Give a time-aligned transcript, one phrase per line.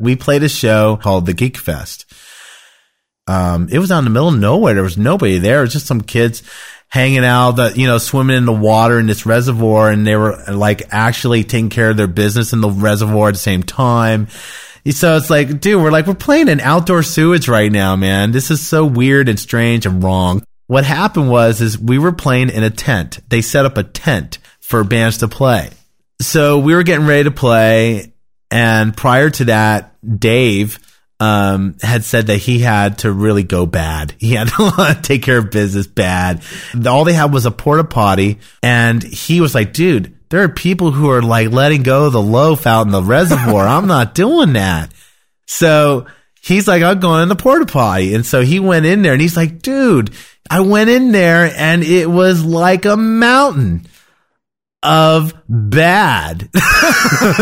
[0.00, 2.06] we played a show called the Geek Fest.
[3.26, 4.74] Um, it was out in the middle of nowhere.
[4.74, 5.58] There was nobody there.
[5.58, 6.42] It was just some kids
[6.88, 10.42] hanging out that, you know, swimming in the water in this reservoir and they were
[10.48, 14.26] like actually taking care of their business in the reservoir at the same time.
[14.90, 18.32] So it's like, dude, we're like, we're playing in outdoor sewage right now, man.
[18.32, 20.42] This is so weird and strange and wrong.
[20.66, 23.20] What happened was, is we were playing in a tent.
[23.28, 25.70] They set up a tent for bands to play.
[26.20, 28.12] So we were getting ready to play.
[28.50, 30.78] And prior to that, Dave,
[31.20, 34.14] um, had said that he had to really go bad.
[34.18, 36.42] He had to take care of business bad.
[36.86, 38.38] All they had was a porta potty.
[38.62, 42.22] And he was like, dude, there are people who are like letting go of the
[42.22, 43.66] loaf out in the reservoir.
[43.68, 44.92] I'm not doing that.
[45.46, 46.06] So
[46.40, 48.14] he's like, I'm going in the porta potty.
[48.14, 50.10] And so he went in there and he's like, dude,
[50.48, 53.86] I went in there and it was like a mountain
[54.82, 56.48] of bad.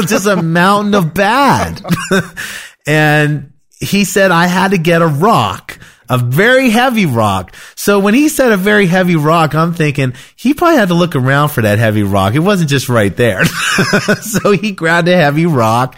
[0.06, 1.82] Just a mountain of bad.
[2.86, 5.78] and he said I had to get a rock,
[6.08, 7.54] a very heavy rock.
[7.76, 11.14] So when he said a very heavy rock, I'm thinking he probably had to look
[11.14, 12.34] around for that heavy rock.
[12.34, 13.44] It wasn't just right there.
[14.22, 15.96] so he grabbed a heavy rock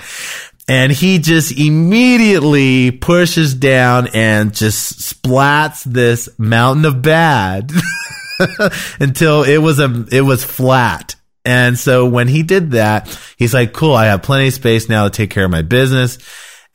[0.68, 7.72] and he just immediately pushes down and just splats this mountain of bad
[9.00, 11.16] until it was a, it was flat.
[11.44, 15.05] And so when he did that, he's like, cool, I have plenty of space now
[15.05, 16.19] to take care of my business.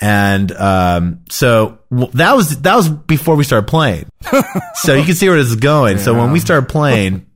[0.02, 4.10] And um, so that was that was before we started playing.
[4.76, 5.98] so you can see where this is going.
[5.98, 6.04] Yeah.
[6.04, 7.28] So when we started playing,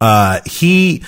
[0.00, 1.02] uh, he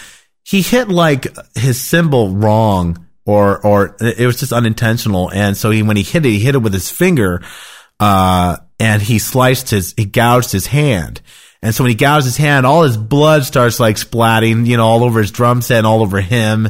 [0.45, 5.31] he hit like his cymbal wrong, or or it was just unintentional.
[5.31, 7.43] And so he when he hit it, he hit it with his finger,
[7.98, 11.23] uh, and he sliced his he gouged his hand.
[11.63, 14.85] And so when he gouges his hand, all his blood starts like splatting, you know,
[14.85, 16.69] all over his drum set and all over him.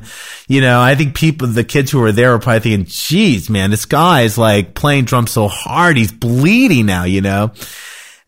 [0.48, 3.70] You know, I think people, the kids who were there were probably thinking, geez, man,
[3.70, 5.97] this guy is like playing drums so hard.
[5.97, 7.53] He's bleeding now, you know?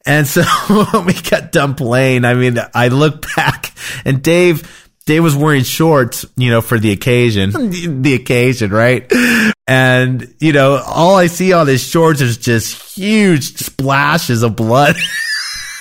[0.07, 3.75] And so when we got done playing, I mean, I look back
[4.07, 7.51] and Dave, Dave was wearing shorts, you know, for the occasion,
[8.03, 9.11] the occasion, right?
[9.67, 14.97] And, you know, all I see on his shorts is just huge splashes of blood.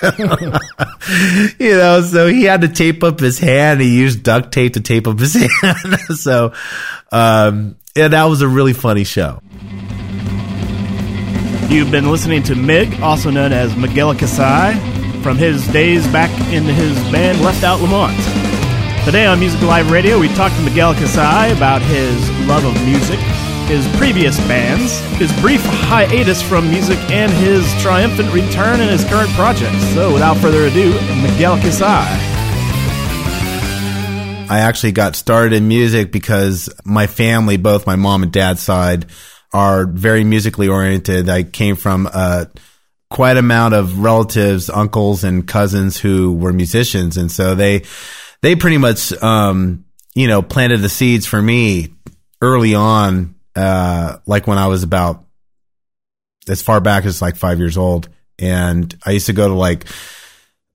[1.59, 3.79] you know, so he had to tape up his hand.
[3.81, 5.99] He used duct tape to tape up his hand.
[6.17, 6.53] so,
[7.11, 9.41] um, yeah, that was a really funny show.
[11.69, 14.73] You've been listening to Mig, also known as Miguel Kasai,
[15.23, 18.15] from his days back in his band Left Out Lamont.
[19.05, 23.19] Today on Music Live Radio, we talked to Miguel Kasai about his love of music,
[23.67, 29.29] his previous bands, his brief hiatus from music, and his triumphant return in his current
[29.31, 29.81] projects.
[29.93, 30.91] So, without further ado,
[31.21, 32.33] Miguel Kasai.
[34.49, 39.07] I actually got started in music because my family, both my mom and dad's side,
[39.53, 41.29] are very musically oriented.
[41.29, 42.49] I came from a
[43.09, 47.83] quite amount of relatives, uncles, and cousins who were musicians, and so they
[48.41, 51.93] they pretty much um, you know planted the seeds for me
[52.41, 55.25] early on uh, like when I was about
[56.47, 58.09] as far back as like five years old.
[58.39, 59.85] And I used to go to like,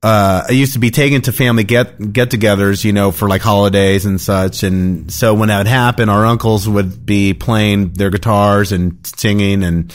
[0.03, 3.43] uh, I used to be taken to family get get togethers, you know, for like
[3.43, 4.62] holidays and such.
[4.62, 9.65] And so when that would happen, our uncles would be playing their guitars and singing
[9.65, 9.94] and,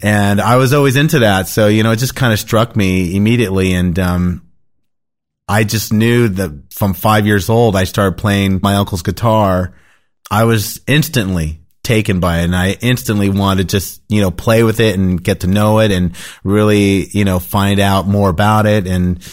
[0.00, 1.48] and I was always into that.
[1.48, 3.72] So, you know, it just kind of struck me immediately.
[3.72, 4.42] And, um,
[5.48, 9.74] I just knew that from five years old, I started playing my uncle's guitar.
[10.30, 14.62] I was instantly taken by it and I instantly wanted to just, you know, play
[14.62, 18.66] with it and get to know it and really, you know, find out more about
[18.66, 18.86] it.
[18.86, 19.26] And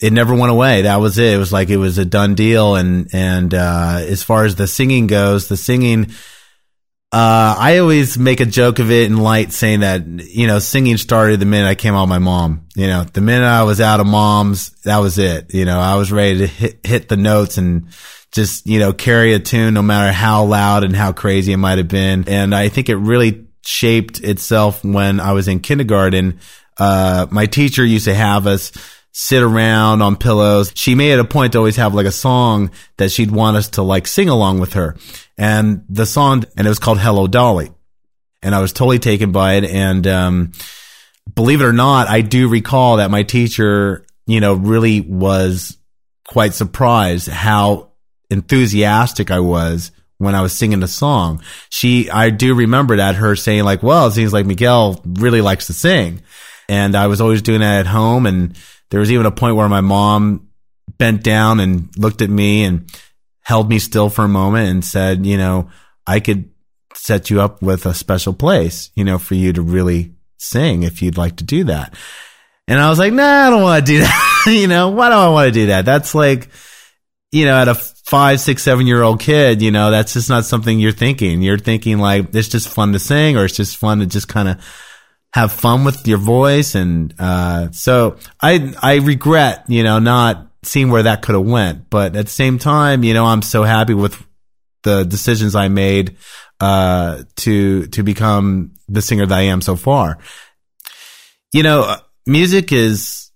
[0.00, 0.82] it never went away.
[0.82, 1.34] That was it.
[1.34, 2.76] It was like it was a done deal.
[2.76, 6.10] And, and, uh, as far as the singing goes, the singing,
[7.10, 10.96] uh, I always make a joke of it in light saying that, you know, singing
[10.96, 12.66] started the minute I came out of my mom.
[12.76, 15.54] You know, the minute I was out of mom's, that was it.
[15.54, 17.88] You know, I was ready to hit, hit the notes and,
[18.30, 21.78] just, you know, carry a tune no matter how loud and how crazy it might
[21.78, 22.28] have been.
[22.28, 26.40] And I think it really shaped itself when I was in kindergarten.
[26.76, 28.72] Uh, my teacher used to have us
[29.20, 30.70] sit around on pillows.
[30.76, 33.70] She made it a point to always have like a song that she'd want us
[33.70, 34.94] to like sing along with her.
[35.36, 37.72] And the song, and it was called Hello Dolly.
[38.42, 39.64] And I was totally taken by it.
[39.64, 40.52] And, um,
[41.34, 45.76] believe it or not, I do recall that my teacher, you know, really was
[46.24, 47.90] quite surprised how
[48.30, 51.42] enthusiastic I was when I was singing the song.
[51.70, 55.66] She, I do remember that her saying like, well, it seems like Miguel really likes
[55.66, 56.22] to sing.
[56.68, 58.24] And I was always doing that at home.
[58.24, 58.56] And
[58.90, 60.48] there was even a point where my mom
[60.96, 62.90] bent down and looked at me and
[63.42, 65.70] held me still for a moment and said, you know,
[66.06, 66.50] I could
[66.94, 71.02] set you up with a special place, you know, for you to really sing if
[71.02, 71.94] you'd like to do that.
[72.66, 74.44] And I was like, nah, I don't want to do that.
[74.46, 75.84] you know, why do I want to do that?
[75.84, 76.48] That's like,
[77.32, 80.44] you know, at a five, six, seven year old kid, you know, that's just not
[80.44, 81.42] something you're thinking.
[81.42, 84.48] You're thinking like, it's just fun to sing or it's just fun to just kind
[84.48, 84.64] of
[85.34, 86.74] have fun with your voice.
[86.74, 91.90] And, uh, so I, I regret, you know, not seeing where that could have went.
[91.90, 94.26] But at the same time, you know, I'm so happy with
[94.84, 96.16] the decisions I made,
[96.60, 100.18] uh, to, to become the singer that I am so far.
[101.52, 101.96] You know,
[102.26, 103.30] music is,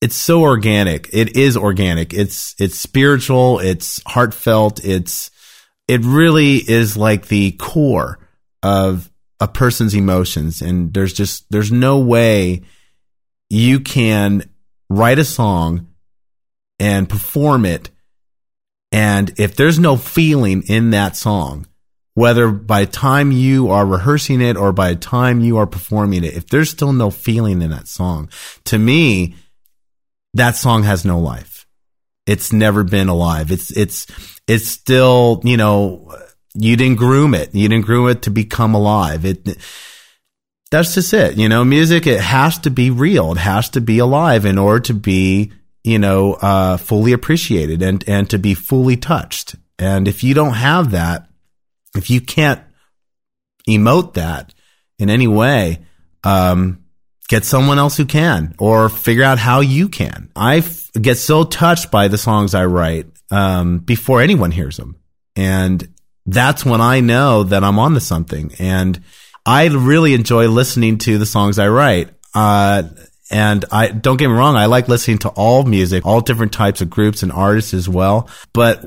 [0.00, 1.10] it's so organic.
[1.12, 2.14] It is organic.
[2.14, 3.58] It's, it's spiritual.
[3.58, 4.84] It's heartfelt.
[4.84, 5.30] It's,
[5.88, 8.18] it really is like the core
[8.62, 10.60] of a person's emotions.
[10.60, 12.62] And there's just, there's no way
[13.48, 14.48] you can
[14.88, 15.88] write a song
[16.78, 17.90] and perform it.
[18.92, 21.66] And if there's no feeling in that song,
[22.14, 26.48] whether by time you are rehearsing it or by time you are performing it, if
[26.48, 28.28] there's still no feeling in that song,
[28.64, 29.36] to me,
[30.34, 31.66] that song has no life.
[32.26, 33.50] It's never been alive.
[33.50, 34.06] It's, it's,
[34.46, 36.12] it's still, you know,
[36.54, 37.54] you didn't groom it.
[37.54, 39.24] You didn't groom it to become alive.
[39.24, 39.44] It,
[40.70, 41.36] that's just it.
[41.36, 43.32] You know, music, it has to be real.
[43.32, 45.52] It has to be alive in order to be
[45.82, 49.56] you know, uh, fully appreciated and, and to be fully touched.
[49.78, 51.28] And if you don't have that,
[51.96, 52.60] if you can't
[53.68, 54.52] emote that
[54.98, 55.78] in any way,
[56.22, 56.84] um,
[57.28, 60.30] get someone else who can or figure out how you can.
[60.36, 64.96] I f- get so touched by the songs I write, um, before anyone hears them.
[65.34, 65.88] And
[66.32, 68.52] that's when I know that I'm onto something.
[68.58, 69.02] And
[69.44, 72.10] I really enjoy listening to the songs I write.
[72.34, 72.84] Uh,
[73.30, 76.80] and I don't get me wrong, I like listening to all music, all different types
[76.80, 78.28] of groups and artists as well.
[78.52, 78.84] But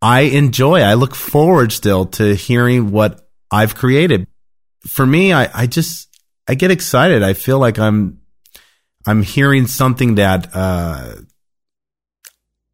[0.00, 4.26] I enjoy, I look forward still to hearing what I've created.
[4.86, 6.08] For me, I, I just,
[6.48, 7.22] I get excited.
[7.22, 8.20] I feel like I'm,
[9.06, 11.16] I'm hearing something that, uh,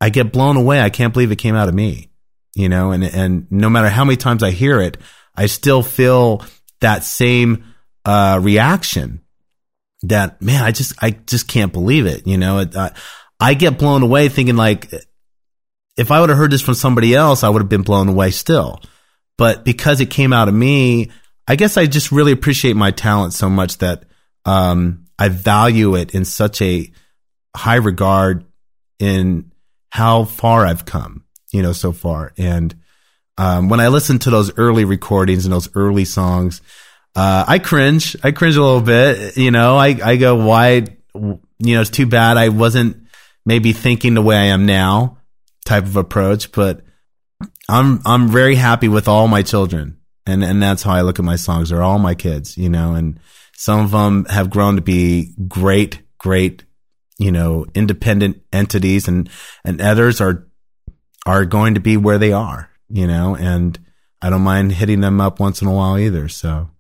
[0.01, 0.81] I get blown away.
[0.81, 2.11] I can't believe it came out of me,
[2.55, 4.97] you know, and, and no matter how many times I hear it,
[5.35, 6.45] I still feel
[6.81, 7.65] that same,
[8.05, 9.21] uh, reaction
[10.03, 12.27] that man, I just I just can't believe it.
[12.27, 12.93] You know, it, I,
[13.41, 14.93] I get blown away thinking like
[15.97, 18.31] if I would have heard this from somebody else, I would have been blown away
[18.31, 18.81] still.
[19.37, 21.11] But because it came out of me,
[21.47, 24.05] I guess I just really appreciate my talent so much that
[24.45, 26.91] um, I value it in such a
[27.57, 28.45] high regard
[28.99, 29.53] in
[29.91, 32.33] how far I've come, you know, so far.
[32.37, 32.75] And
[33.37, 36.61] um, when I listen to those early recordings and those early songs,
[37.15, 38.17] uh, I cringe.
[38.23, 39.37] I cringe a little bit.
[39.37, 40.85] You know, I, I go, why,
[41.15, 43.09] you know, it's too bad I wasn't
[43.47, 45.19] maybe thinking the way I am now
[45.65, 46.83] type of approach, but
[47.69, 49.99] I'm, I'm very happy with all my children.
[50.27, 51.71] And, and that's how I look at my songs.
[51.71, 53.19] They're all my kids, you know, and
[53.55, 56.65] some of them have grown to be great, great,
[57.19, 59.31] you know, independent entities and,
[59.65, 60.48] and others are,
[61.29, 63.79] are going to be where they are, you know, and
[64.23, 66.29] I don't mind hitting them up once in a while either.
[66.29, 66.71] So.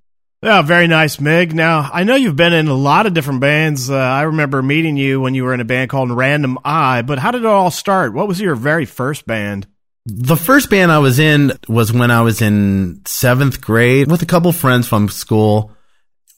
[0.42, 1.54] Yeah, very nice, Mig.
[1.54, 3.90] Now, I know you've been in a lot of different bands.
[3.90, 7.18] Uh, I remember meeting you when you were in a band called Random Eye, but
[7.18, 8.14] how did it all start?
[8.14, 9.66] What was your very first band?
[10.06, 14.26] The first band I was in was when I was in seventh grade with a
[14.26, 15.72] couple friends from school.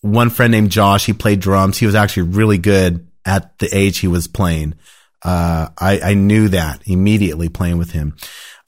[0.00, 1.78] One friend named Josh, he played drums.
[1.78, 4.74] He was actually really good at the age he was playing.
[5.22, 8.16] Uh, I, I knew that immediately playing with him.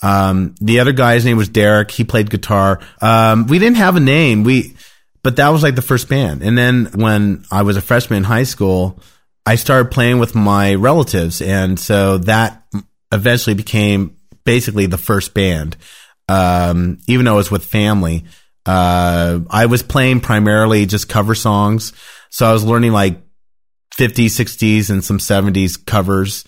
[0.02, 1.90] Um, the other guy's name was Derek.
[1.90, 2.80] He played guitar.
[3.00, 4.42] Um, we didn't have a name.
[4.42, 4.76] We,
[5.22, 6.42] but that was like the first band.
[6.42, 9.00] And then when I was a freshman in high school,
[9.46, 11.40] I started playing with my relatives.
[11.40, 12.64] And so that
[13.12, 15.76] eventually became basically the first band.
[16.28, 18.24] Um, even though it was with family,
[18.66, 21.92] uh, I was playing primarily just cover songs.
[22.30, 23.21] So I was learning like
[23.96, 26.44] 50s, 60s and some 70s covers,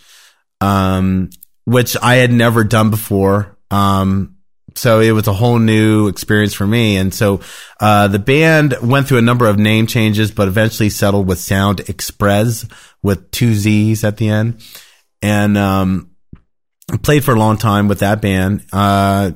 [0.60, 1.30] um,
[1.64, 3.56] which I had never done before.
[3.70, 4.36] Um,
[4.74, 6.96] so it was a whole new experience for me.
[6.96, 7.40] And so
[7.80, 11.78] uh, the band went through a number of name changes, but eventually settled with Sound
[11.78, 12.70] Exprezz
[13.02, 14.62] with two Z's at the end.
[15.22, 16.10] And um,
[17.02, 18.64] played for a long time with that band.
[18.72, 19.32] Uh,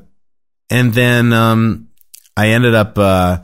[0.71, 1.89] and then um,
[2.37, 3.39] I ended up uh,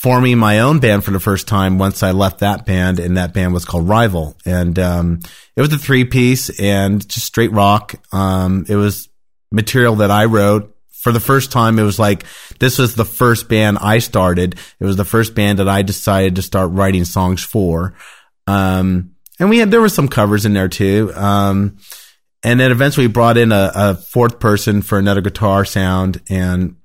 [0.00, 3.34] forming my own band for the first time once I left that band, and that
[3.34, 4.34] band was called Rival.
[4.46, 5.20] And um,
[5.56, 7.94] it was a three piece and just straight rock.
[8.10, 9.10] Um, it was
[9.52, 12.24] material that I wrote for the first time, it was like,
[12.58, 14.58] this was the first band I started.
[14.78, 17.94] It was the first band that I decided to start writing songs for.
[18.46, 21.10] Um, and we had, there were some covers in there too.
[21.14, 21.78] Um,
[22.42, 26.20] and then eventually brought in a, a, fourth person for another guitar sound.
[26.28, 26.76] And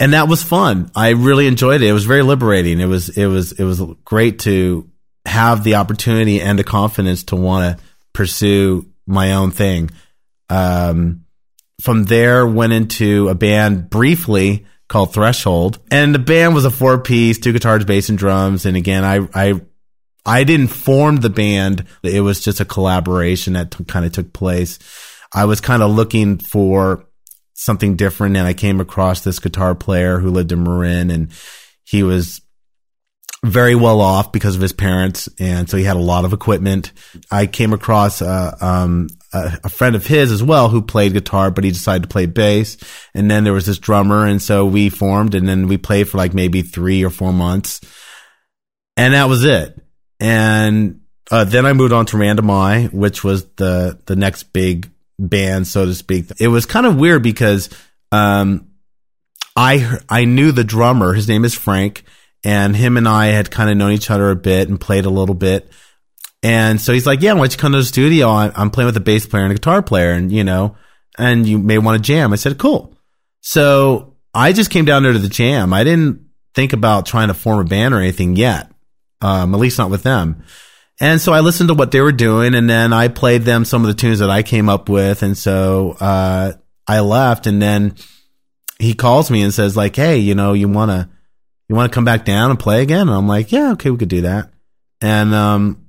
[0.00, 0.90] and that was fun.
[0.94, 1.88] I really enjoyed it.
[1.88, 2.80] It was very liberating.
[2.80, 4.88] It was, it was, it was great to
[5.26, 9.90] have the opportunity and the confidence to want to pursue my own thing.
[10.48, 11.24] Um,
[11.80, 16.98] from there, went into a band briefly called Threshold, and the band was a four
[16.98, 18.66] piece, two guitars, bass, and drums.
[18.66, 19.60] And again, I, I,
[20.24, 21.84] I didn't form the band.
[22.02, 24.78] It was just a collaboration that t- kind of took place.
[25.32, 27.06] I was kind of looking for
[27.58, 31.32] something different and I came across this guitar player who lived in Marin and
[31.82, 32.40] he was
[33.44, 35.28] very well off because of his parents.
[35.40, 36.92] And so he had a lot of equipment.
[37.32, 41.50] I came across, uh, um, a, a, friend of his as well who played guitar,
[41.50, 42.76] but he decided to play bass.
[43.12, 44.24] And then there was this drummer.
[44.24, 47.80] And so we formed and then we played for like maybe three or four months.
[48.96, 49.80] And that was it.
[50.20, 51.00] And,
[51.30, 55.66] uh, then I moved on to Random Eye, which was the, the next big band,
[55.66, 56.26] so to speak.
[56.38, 57.68] It was kind of weird because,
[58.12, 58.68] um,
[59.56, 61.14] I, I knew the drummer.
[61.14, 62.04] His name is Frank
[62.44, 65.10] and him and I had kind of known each other a bit and played a
[65.10, 65.70] little bit.
[66.42, 68.28] And so he's like, yeah, why don't you come to the studio?
[68.28, 70.76] I'm playing with a bass player and a guitar player and, you know,
[71.18, 72.32] and you may want to jam.
[72.32, 72.96] I said, cool.
[73.40, 75.72] So I just came down there to the jam.
[75.72, 78.70] I didn't think about trying to form a band or anything yet.
[79.20, 80.44] Um, at least not with them.
[81.00, 83.82] And so I listened to what they were doing and then I played them some
[83.82, 85.22] of the tunes that I came up with.
[85.22, 86.52] And so, uh,
[86.86, 87.94] I left and then
[88.78, 91.08] he calls me and says like, Hey, you know, you want to,
[91.68, 93.08] you want to come back down and play again?
[93.08, 94.50] And I'm like, yeah, okay, we could do that.
[95.00, 95.86] And, um,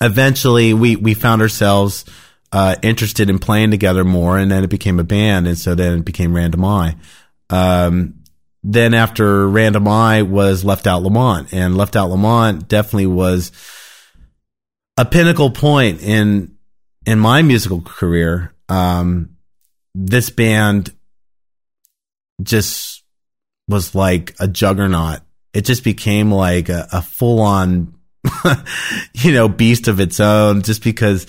[0.00, 2.04] eventually we, we found ourselves,
[2.50, 4.38] uh, interested in playing together more.
[4.38, 5.46] And then it became a band.
[5.46, 6.96] And so then it became Random Eye.
[7.50, 8.18] Um,
[8.64, 13.52] then after Random Eye was Left Out Lamont and Left Out Lamont definitely was
[14.98, 16.56] a pinnacle point in,
[17.06, 18.52] in my musical career.
[18.68, 19.36] Um,
[19.94, 20.92] this band
[22.42, 23.04] just
[23.68, 25.20] was like a juggernaut.
[25.54, 27.94] It just became like a, a full on,
[29.14, 31.26] you know, beast of its own just because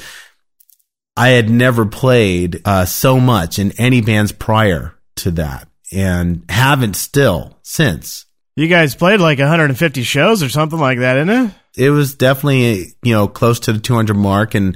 [1.15, 6.95] I had never played uh, so much in any bands prior to that and haven't
[6.95, 8.25] still since.
[8.59, 11.51] You guys played like 150 shows or something like that, isn't it?
[11.77, 14.75] It was definitely, you know, close to the 200 mark and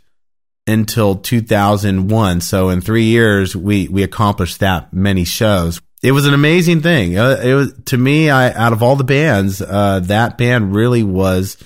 [0.66, 2.40] until 2001.
[2.42, 5.80] So in three years, we, we accomplished that many shows.
[6.02, 7.16] It was an amazing thing.
[7.16, 11.02] Uh, it was, to me, I, out of all the bands, uh, that band really
[11.02, 11.56] was,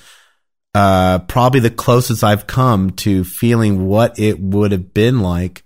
[0.76, 5.64] uh, probably the closest I've come to feeling what it would have been like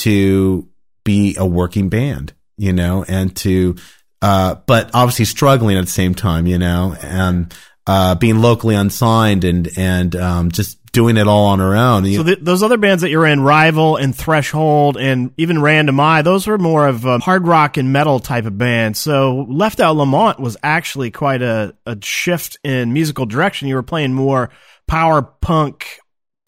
[0.00, 0.68] to
[1.04, 3.76] be a working band, you know, and to,
[4.22, 7.54] uh, but obviously struggling at the same time, you know, and,
[7.86, 12.04] uh, being locally unsigned and, and, um, just doing it all on her own.
[12.04, 16.22] So the, those other bands that you're in, Rival and Threshold and even Random Eye,
[16.22, 18.96] those were more of a hard rock and metal type of band.
[18.96, 23.68] So Left Out Lamont was actually quite a, a shift in musical direction.
[23.68, 24.50] You were playing more
[24.88, 26.00] power punk,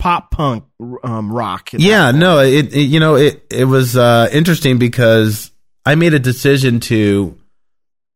[0.02, 0.64] pop punk
[1.04, 1.71] um, rock.
[1.73, 5.52] Yeah, no, it, it, you know it it was uh, interesting because
[5.87, 7.38] I made a decision to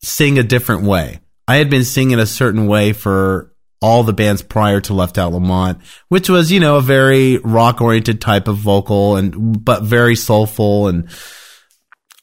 [0.03, 1.21] sing a different way.
[1.47, 5.33] I had been singing a certain way for all the bands prior to Left Out
[5.33, 5.79] Lamont,
[6.09, 10.89] which was, you know, a very rock oriented type of vocal and, but very soulful.
[10.89, 11.09] And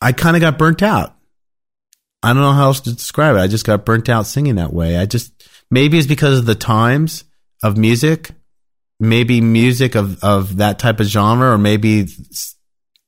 [0.01, 1.15] I kind of got burnt out.
[2.21, 3.39] I don't know how else to describe it.
[3.39, 4.97] I just got burnt out singing that way.
[4.97, 7.23] I just, maybe it's because of the times
[7.61, 8.31] of music,
[9.03, 12.07] maybe music of, of that type of genre, or maybe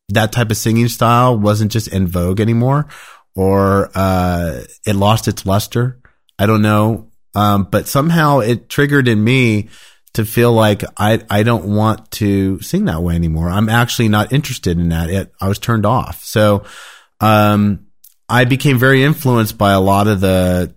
[0.09, 2.87] that type of singing style wasn't just in vogue anymore,
[3.35, 5.99] or, uh, it lost its luster.
[6.37, 9.69] I don't know um, but somehow it triggered in me
[10.13, 13.49] to feel like I, I don't want to sing that way anymore.
[13.49, 15.09] I'm actually not interested in that.
[15.09, 16.23] It, I was turned off.
[16.23, 16.63] So,
[17.19, 17.87] um,
[18.27, 20.73] I became very influenced by a lot of the,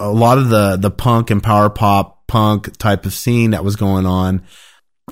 [0.00, 3.74] a lot of the, the punk and power pop punk type of scene that was
[3.74, 4.42] going on.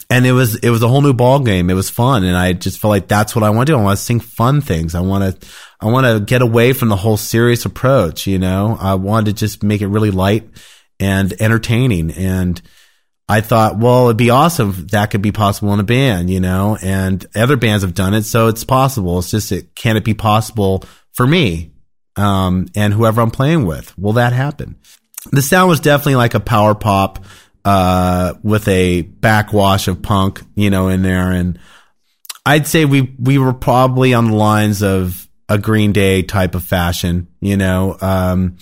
[0.08, 1.68] And it was, it was a whole new ball game.
[1.68, 2.22] It was fun.
[2.22, 3.78] And I just felt like that's what I want to do.
[3.78, 4.94] I want to sing fun things.
[4.94, 5.48] I want to,
[5.80, 8.76] I want to get away from the whole serious approach, you know.
[8.80, 10.48] I wanted to just make it really light
[11.00, 12.12] and entertaining.
[12.12, 12.62] And
[13.28, 16.38] I thought, well, it'd be awesome if that could be possible in a band, you
[16.38, 18.22] know, and other bands have done it.
[18.22, 19.18] So it's possible.
[19.18, 21.72] It's just, it, can it be possible for me?
[22.14, 24.76] Um, and whoever I'm playing with, will that happen?
[25.32, 27.24] The sound was definitely like a power pop,
[27.64, 31.32] uh, with a backwash of punk, you know, in there.
[31.32, 31.58] And
[32.46, 36.62] I'd say we, we were probably on the lines of, a Green Day type of
[36.62, 37.96] fashion, you know.
[38.02, 38.58] Um,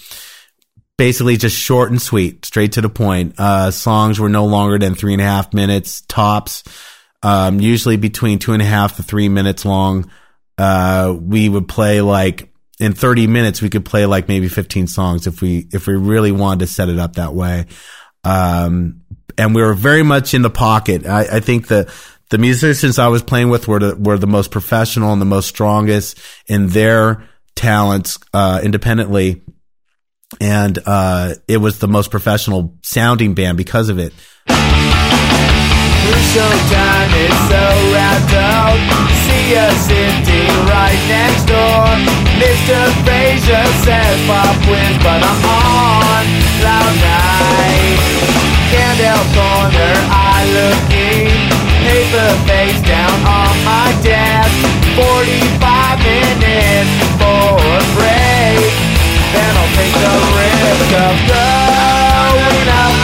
[0.97, 3.35] basically just short and sweet, straight to the point.
[3.39, 6.63] Uh, songs were no longer than three and a half minutes tops.
[7.23, 10.09] um, usually between two and a half to three minutes long.
[10.57, 15.27] Uh, we would play like in 30 minutes, we could play like maybe 15 songs
[15.27, 17.67] if we, if we really wanted to set it up that way.
[18.25, 19.03] Um,
[19.39, 21.07] and we were very much in the pocket.
[21.07, 21.93] I, I think the,
[22.31, 25.49] the musicians I was playing with were the, were the most professional and the most
[25.49, 29.43] strongest in their talents, uh, independently.
[30.41, 34.13] And, uh, it was the most professional sounding band because of it.
[36.07, 38.77] Showtime is so wrapped up.
[39.27, 41.83] See us sitting right next door.
[42.39, 42.79] Mr.
[43.03, 46.25] Fraser says pop quiz, but I'm on
[46.61, 47.99] cloud nine.
[48.71, 51.33] Candle corner, I looking.
[51.83, 54.55] Paper face down on my desk.
[54.95, 58.73] 45 minutes for a break.
[59.33, 62.96] Then I'll take the risk of going up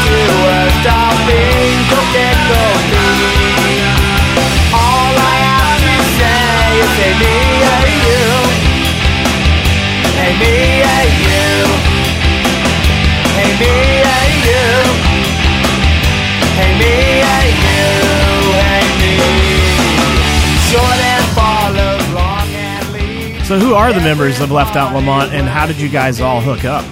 [23.52, 26.41] So, who are the members of Left Out Lamont, and how did you guys all
[26.41, 26.87] hook up?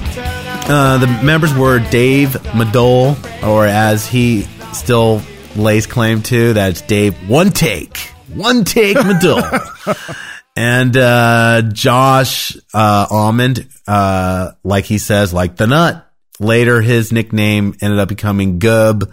[0.69, 4.43] Uh, the members were Dave Madole, or as he
[4.73, 5.23] still
[5.57, 7.97] lays claim to, that's Dave One Take,
[8.35, 10.17] One Take Madole,
[10.57, 16.07] and uh, Josh uh, Almond, uh, like he says, like the nut.
[16.39, 19.13] Later, his nickname ended up becoming Gub,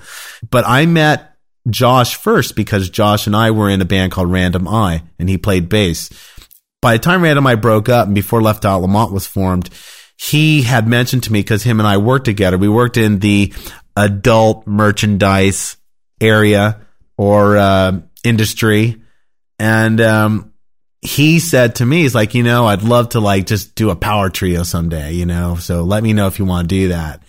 [0.49, 1.35] but I met
[1.69, 5.37] Josh first because Josh and I were in a band called Random Eye, and he
[5.37, 6.09] played bass.
[6.81, 9.69] By the time Random Eye broke up and before Left Out Lamont was formed,
[10.15, 12.57] he had mentioned to me because him and I worked together.
[12.57, 13.53] We worked in the
[13.97, 15.75] adult merchandise
[16.21, 16.85] area
[17.17, 19.01] or uh, industry,
[19.59, 20.53] and um,
[21.01, 23.95] he said to me, "He's like, you know, I'd love to like just do a
[23.95, 25.55] power trio someday, you know.
[25.55, 27.23] So let me know if you want to do that."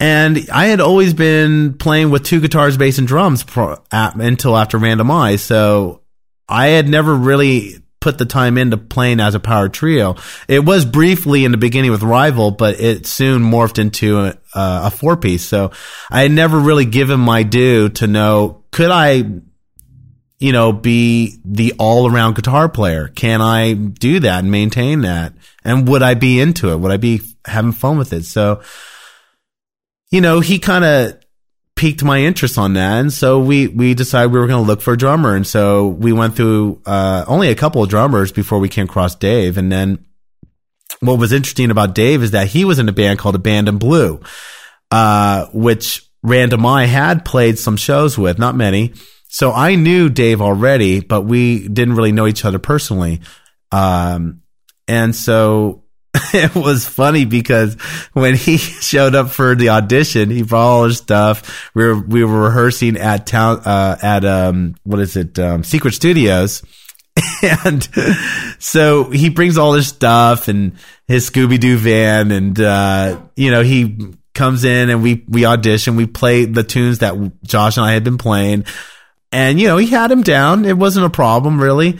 [0.00, 4.56] And I had always been playing with two guitars, bass, and drums pro- at, until
[4.56, 5.36] after Random Eye.
[5.36, 6.00] So
[6.48, 10.14] I had never really put the time into playing as a power trio.
[10.46, 14.90] It was briefly in the beginning with Rival, but it soon morphed into a, a
[14.90, 15.42] four piece.
[15.42, 15.72] So
[16.10, 19.24] I had never really given my due to know could I,
[20.38, 23.08] you know, be the all around guitar player?
[23.08, 25.32] Can I do that and maintain that?
[25.64, 26.76] And would I be into it?
[26.76, 28.26] Would I be having fun with it?
[28.26, 28.60] So,
[30.10, 31.23] you know, he kind of
[31.84, 32.98] piqued my interest on that.
[32.98, 35.36] And so we, we decided we were going to look for a drummer.
[35.36, 39.14] And so we went through, uh, only a couple of drummers before we came across
[39.14, 39.58] Dave.
[39.58, 40.02] And then
[41.00, 44.18] what was interesting about Dave is that he was in a band called Abandoned Blue,
[44.90, 48.94] uh, which Random Eye had played some shows with, not many.
[49.28, 53.20] So I knew Dave already, but we didn't really know each other personally.
[53.72, 54.40] Um,
[54.88, 55.83] and so
[56.32, 57.74] it was funny because
[58.12, 61.70] when he showed up for the audition, he brought all his stuff.
[61.74, 65.94] We were we were rehearsing at town uh, at um what is it um, Secret
[65.94, 66.62] Studios,
[67.42, 67.88] and
[68.58, 70.72] so he brings all his stuff and
[71.08, 75.96] his Scooby Doo van, and uh, you know he comes in and we we audition.
[75.96, 78.66] We play the tunes that Josh and I had been playing,
[79.32, 80.64] and you know he had him down.
[80.64, 81.98] It wasn't a problem really.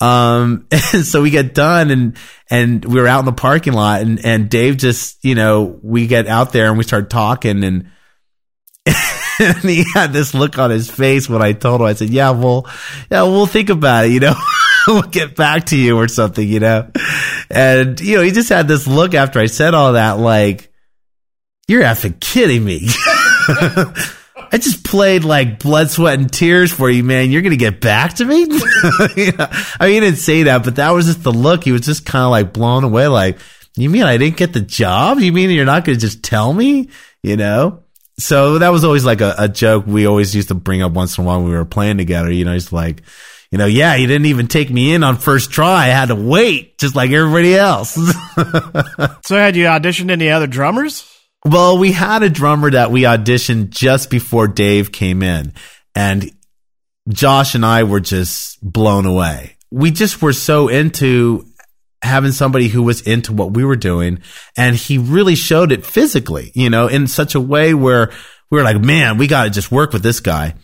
[0.00, 2.16] Um, and so we get done and,
[2.50, 6.06] and we were out in the parking lot and, and Dave just, you know, we
[6.06, 7.90] get out there and we start talking and,
[9.40, 12.30] and he had this look on his face when I told him, I said, yeah,
[12.30, 12.68] well,
[13.10, 14.34] yeah, we'll think about it, you know,
[14.86, 16.90] we'll get back to you or something, you know?
[17.50, 20.72] And, you know, he just had this look after I said all that, like,
[21.68, 22.88] you're effing kidding me.
[24.52, 27.30] I just played like blood, sweat, and tears for you, man.
[27.30, 28.44] You're gonna get back to me.
[28.50, 29.10] I
[29.80, 31.64] mean, he didn't say that, but that was just the look.
[31.64, 33.08] He was just kind of like blown away.
[33.08, 33.38] Like,
[33.76, 35.18] you mean I didn't get the job?
[35.18, 36.88] You mean you're not gonna just tell me?
[37.22, 37.82] You know?
[38.18, 41.18] So that was always like a, a joke we always used to bring up once
[41.18, 42.30] in a while when we were playing together.
[42.30, 43.02] You know, he's like,
[43.50, 45.84] you know, yeah, he didn't even take me in on first try.
[45.84, 47.96] I had to wait, just like everybody else.
[49.24, 51.04] So, had you auditioned any other drummers?
[51.44, 55.52] Well, we had a drummer that we auditioned just before Dave came in,
[55.94, 56.30] and
[57.08, 59.56] Josh and I were just blown away.
[59.70, 61.44] We just were so into
[62.02, 64.20] having somebody who was into what we were doing,
[64.56, 68.10] and he really showed it physically, you know, in such a way where
[68.50, 70.54] we were like, man, we got to just work with this guy.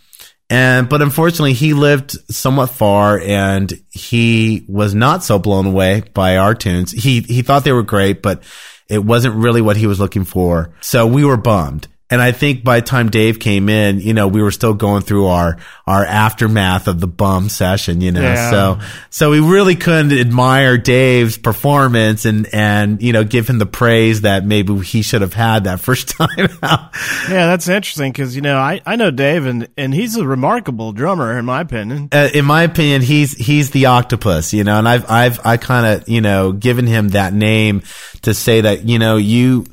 [0.51, 6.37] And, but unfortunately, he lived somewhat far and he was not so blown away by
[6.37, 6.93] our tunes.
[6.93, 8.43] He, he thought they were great, but
[8.93, 10.71] it wasn't really what he was looking for.
[10.83, 11.89] So we were bummed.
[12.13, 15.03] And I think by the time Dave came in, you know, we were still going
[15.03, 18.51] through our, our aftermath of the bum session, you know, Yeah.
[18.51, 18.79] so,
[19.11, 24.21] so we really couldn't admire Dave's performance and, and, you know, give him the praise
[24.21, 26.29] that maybe he should have had that first time
[26.63, 26.91] out.
[27.29, 30.93] Yeah, that's interesting because you know I, I know Dave and and he's a remarkable
[30.93, 32.11] drummer in my opinion.
[32.13, 35.87] uh, in my opinion, he's he's the octopus, you know, and I've I've I kind
[35.87, 37.83] of you know given him that name
[38.23, 39.65] to say that you know you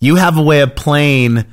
[0.00, 1.44] you have a way of playing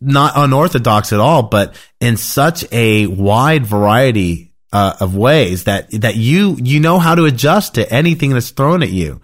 [0.00, 6.16] not unorthodox at all, but in such a wide variety uh, of ways that that
[6.16, 9.20] you you know how to adjust to anything that's thrown at you,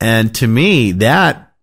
[0.00, 1.54] and to me that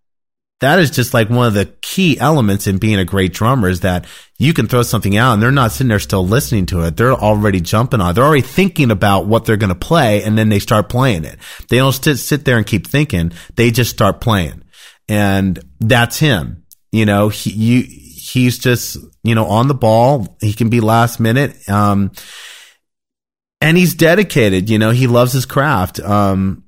[0.62, 3.80] that is just like one of the key elements in being a great drummer is
[3.80, 4.06] that
[4.38, 6.96] you can throw something out and they're not sitting there still listening to it.
[6.96, 8.14] They're already jumping on it.
[8.14, 11.40] They're already thinking about what they're going to play and then they start playing it.
[11.70, 13.34] They don't sit, sit there and keep thinking.
[13.56, 14.64] They just start playing.
[15.10, 16.64] And that's him.
[16.92, 18.01] You know, he, you,
[18.32, 20.38] he's just, you know, on the ball.
[20.42, 21.58] He can be last minute.
[21.70, 22.12] Um,
[23.60, 26.00] and he's dedicated, you know, he loves his craft.
[26.00, 26.64] Um,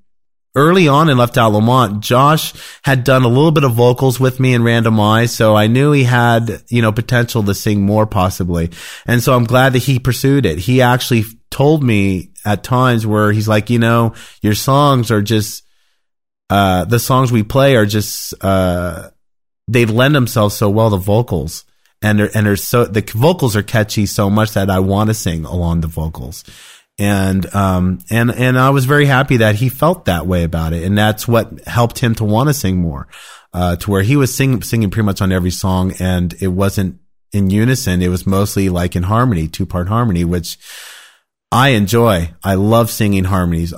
[0.56, 4.39] early on in Left Out Lamont, Josh had done a little bit of vocals with
[4.39, 8.69] me in Randomize, so I knew he had, you know, potential to sing more possibly.
[9.08, 10.60] And so I'm glad that he pursued it.
[10.60, 15.63] He actually told me at times where he's like, you know, your songs are just,
[16.49, 19.10] uh, the songs we play are just, uh,
[19.67, 21.65] they lend themselves so well to vocals.
[22.02, 25.13] And they're, and they're so, the vocals are catchy so much that I want to
[25.13, 26.43] sing along the vocals
[26.99, 30.84] and um and and I was very happy that he felt that way about it,
[30.84, 33.08] and that's what helped him to want to sing more,
[33.54, 36.99] uh, to where he was singing singing pretty much on every song, and it wasn't
[37.32, 40.58] in unison; it was mostly like in harmony, two part harmony, which
[41.52, 42.34] I enjoy.
[42.43, 43.73] I love singing harmonies.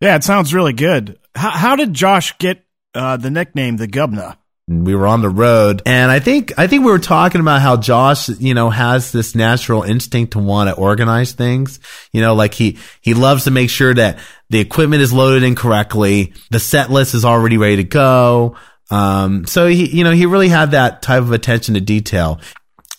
[0.00, 1.18] Yeah, it sounds really good.
[1.34, 4.36] How how did Josh get uh, the nickname the Gubna?
[4.70, 7.76] We were on the road and I think, I think we were talking about how
[7.76, 11.80] Josh, you know, has this natural instinct to want to organize things.
[12.12, 15.56] You know, like he, he loves to make sure that the equipment is loaded in
[15.56, 16.34] correctly.
[16.50, 18.56] The set list is already ready to go.
[18.92, 22.40] Um, so he, you know, he really had that type of attention to detail.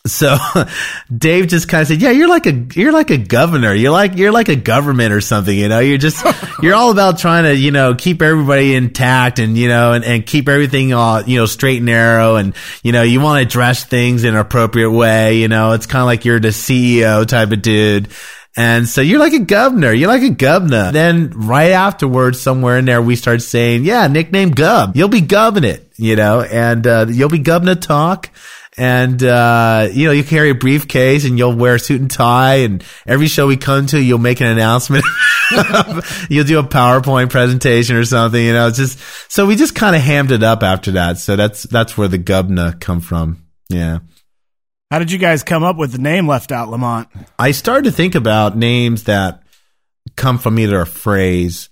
[0.05, 0.35] So
[1.15, 3.73] Dave just kind of said, "Yeah, you're like a you're like a governor.
[3.73, 5.55] You're like you're like a government or something.
[5.55, 6.25] You know, you're just
[6.61, 10.25] you're all about trying to you know keep everybody intact and you know and, and
[10.25, 13.83] keep everything all you know straight and narrow and you know you want to address
[13.83, 15.37] things in an appropriate way.
[15.37, 18.09] You know, it's kind of like you're the CEO type of dude."
[18.57, 19.93] And so you're like a governor.
[19.93, 20.91] You're like a governor.
[20.91, 24.97] Then right afterwards, somewhere in there, we start saying, yeah, nickname Gub.
[24.97, 28.29] You'll be gubbing it, you know, and, uh, you'll be gubbing talk.
[28.77, 32.55] And, uh, you know, you carry a briefcase and you'll wear a suit and tie
[32.57, 35.03] and every show we come to, you'll make an announcement.
[36.29, 39.95] you'll do a PowerPoint presentation or something, you know, it's just, so we just kind
[39.95, 41.17] of hammed it up after that.
[41.17, 43.45] So that's, that's where the Gubna come from.
[43.69, 43.99] Yeah.
[44.89, 47.09] How did you guys come up with the name Left Out Lamont?
[47.37, 49.43] I started to think about names that
[50.15, 51.69] come from either a phrase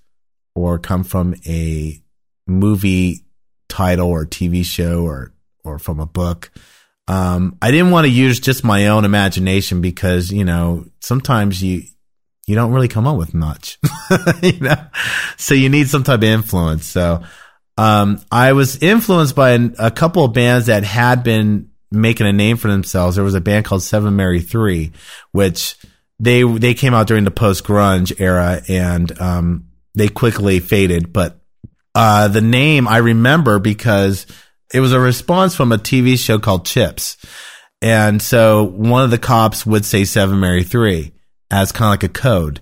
[0.56, 2.02] or come from a
[2.48, 3.26] movie
[3.68, 5.34] title or TV show or
[5.64, 6.52] or from a book.
[7.10, 11.82] Um, I didn't want to use just my own imagination because you know sometimes you
[12.46, 13.80] you don't really come up with much,
[14.44, 14.86] you know,
[15.36, 16.86] so you need some type of influence.
[16.86, 17.24] So
[17.78, 22.34] um, I was influenced by an, a couple of bands that had been making a
[22.34, 23.16] name for themselves.
[23.16, 24.92] There was a band called Seven Mary Three,
[25.32, 25.78] which
[26.20, 31.12] they they came out during the post grunge era, and um, they quickly faded.
[31.12, 31.40] But
[31.96, 34.28] uh, the name I remember because
[34.74, 37.18] it was a response from a TV show called Chips,
[37.82, 41.14] and so one of the cops would say Seven Mary Three
[41.52, 42.62] as kind of like a code.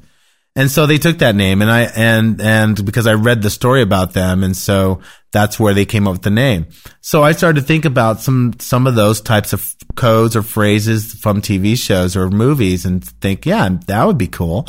[0.57, 3.83] And so they took that name and I, and, and because I read the story
[3.83, 4.43] about them.
[4.43, 6.65] And so that's where they came up with the name.
[6.99, 11.13] So I started to think about some, some of those types of codes or phrases
[11.13, 14.67] from TV shows or movies and think, yeah, that would be cool.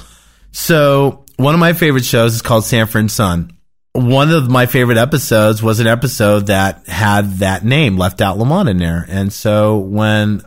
[0.52, 3.57] So one of my favorite shows is called Sanford and Son.
[3.98, 8.68] One of my favorite episodes was an episode that had that name left out Lamont
[8.68, 9.04] in there.
[9.08, 10.42] And so when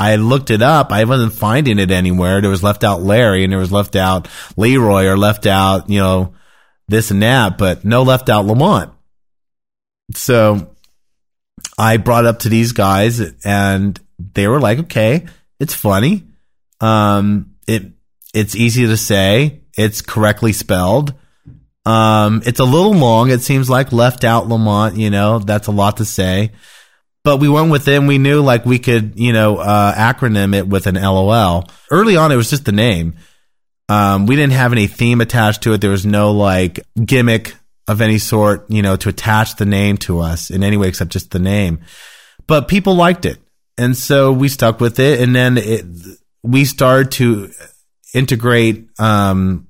[0.00, 0.92] I looked it up.
[0.92, 2.40] I wasn't finding it anywhere.
[2.40, 6.00] There was left out Larry and there was left out Leroy or left out, you
[6.00, 6.32] know,
[6.88, 8.94] this and that, but no left out Lamont.
[10.14, 10.74] So
[11.76, 15.26] I brought up to these guys and they were like, okay,
[15.60, 16.24] it's funny.
[16.80, 17.92] Um, it,
[18.32, 19.60] it's easy to say.
[19.76, 21.12] It's correctly spelled.
[21.86, 23.30] Um, it's a little long.
[23.30, 26.52] It seems like left out Lamont, you know, that's a lot to say
[27.22, 30.66] but we went with it we knew like we could, you know, uh, acronym it
[30.66, 31.68] with an LOL.
[31.90, 33.16] Early on, it was just the name.
[33.88, 35.80] Um, we didn't have any theme attached to it.
[35.80, 37.54] There was no like gimmick
[37.88, 41.10] of any sort, you know, to attach the name to us in any way except
[41.10, 41.80] just the name.
[42.46, 43.38] But people liked it.
[43.76, 45.20] and so we stuck with it.
[45.20, 45.84] And then it,
[46.42, 47.50] we started to
[48.14, 49.66] integrate, um,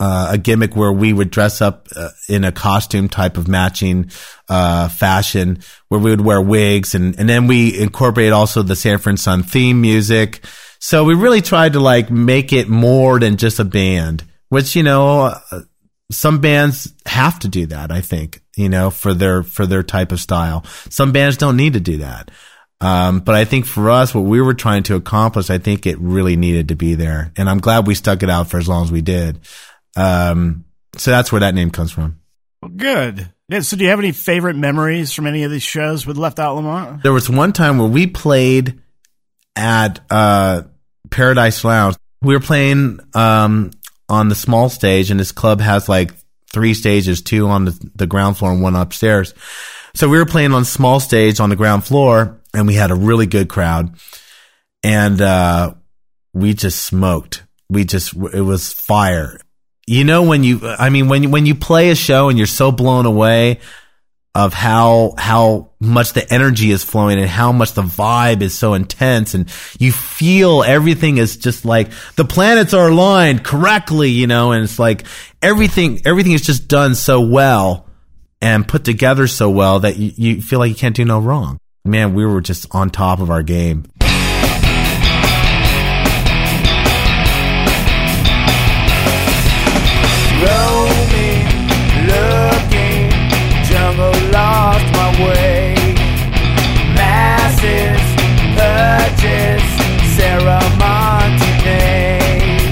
[0.00, 4.10] uh, a gimmick where we would dress up uh, in a costume type of matching
[4.48, 9.18] uh, fashion, where we would wear wigs, and and then we incorporate also the Sanford
[9.18, 10.44] Son theme music.
[10.80, 14.82] So we really tried to like make it more than just a band, which you
[14.82, 15.60] know uh,
[16.10, 17.92] some bands have to do that.
[17.92, 20.64] I think you know for their for their type of style.
[20.90, 22.30] Some bands don't need to do that.
[22.80, 25.98] Um, but I think for us, what we were trying to accomplish, I think it
[26.00, 28.84] really needed to be there, and I'm glad we stuck it out for as long
[28.84, 29.38] as we did.
[29.96, 30.64] Um,
[30.96, 32.20] so that's where that name comes from.
[32.62, 33.30] Well, good.
[33.48, 36.38] Yeah, so, do you have any favorite memories from any of these shows with Left
[36.38, 37.02] Out Lamont?
[37.02, 38.80] There was one time where we played
[39.54, 40.62] at uh,
[41.10, 41.96] Paradise Lounge.
[42.22, 43.70] We were playing um,
[44.08, 46.12] on the small stage, and this club has like
[46.52, 49.34] three stages, two on the, the ground floor and one upstairs.
[49.94, 52.96] So we were playing on small stage on the ground floor, and we had a
[52.96, 53.94] really good crowd,
[54.82, 55.74] and uh,
[56.32, 57.42] we just smoked.
[57.68, 59.38] We just it was fire
[59.86, 62.72] you know when you i mean when when you play a show and you're so
[62.72, 63.60] blown away
[64.34, 68.74] of how how much the energy is flowing and how much the vibe is so
[68.74, 74.52] intense and you feel everything is just like the planets are aligned correctly you know
[74.52, 75.04] and it's like
[75.40, 77.86] everything everything is just done so well
[78.44, 81.58] and put together so well that you, you feel like you can't do no wrong.
[81.86, 83.86] Man we were just on top of our game
[98.94, 99.70] purchase,
[100.14, 102.62] ceremony days.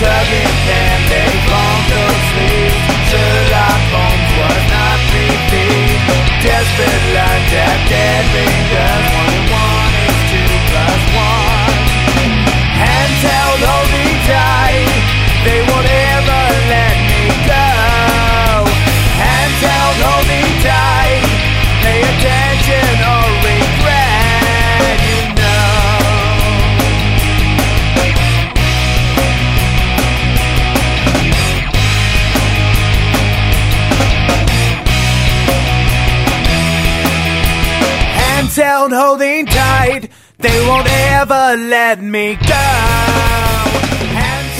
[0.00, 1.32] Tugging and they
[1.92, 2.74] no sleep.
[3.08, 4.98] Sherlock Holmes was not
[5.50, 6.00] feet.
[6.40, 7.78] Desperate learned that
[41.56, 42.90] let me go.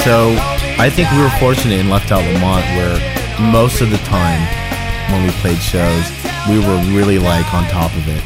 [0.05, 0.35] So
[0.79, 2.97] I think we were fortunate in Left Out Lamont where
[3.53, 4.41] most of the time
[5.13, 6.05] when we played shows,
[6.49, 8.23] we were really like on top of it.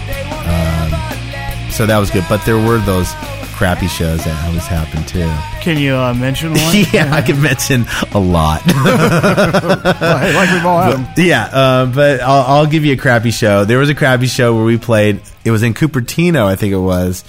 [0.46, 2.24] Um, so that was good.
[2.29, 3.12] But there were those
[3.55, 5.31] crappy shows that always happened too.
[5.62, 6.61] Can you uh, mention one?
[6.92, 8.66] yeah, I can mention a lot.
[8.66, 11.07] like we've all had them.
[11.16, 13.64] yeah, uh, but I'll, I'll give you a crappy show.
[13.64, 15.22] There was a crappy show where we played.
[15.44, 17.24] It was in Cupertino, I think it was,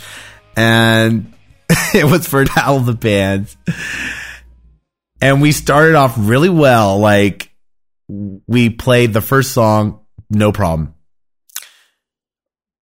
[0.56, 1.34] and
[1.94, 2.46] it was for
[2.78, 3.56] of the Bands.
[5.22, 7.00] And we started off really well.
[7.00, 7.52] Like
[8.08, 10.94] we played the first song, no problem.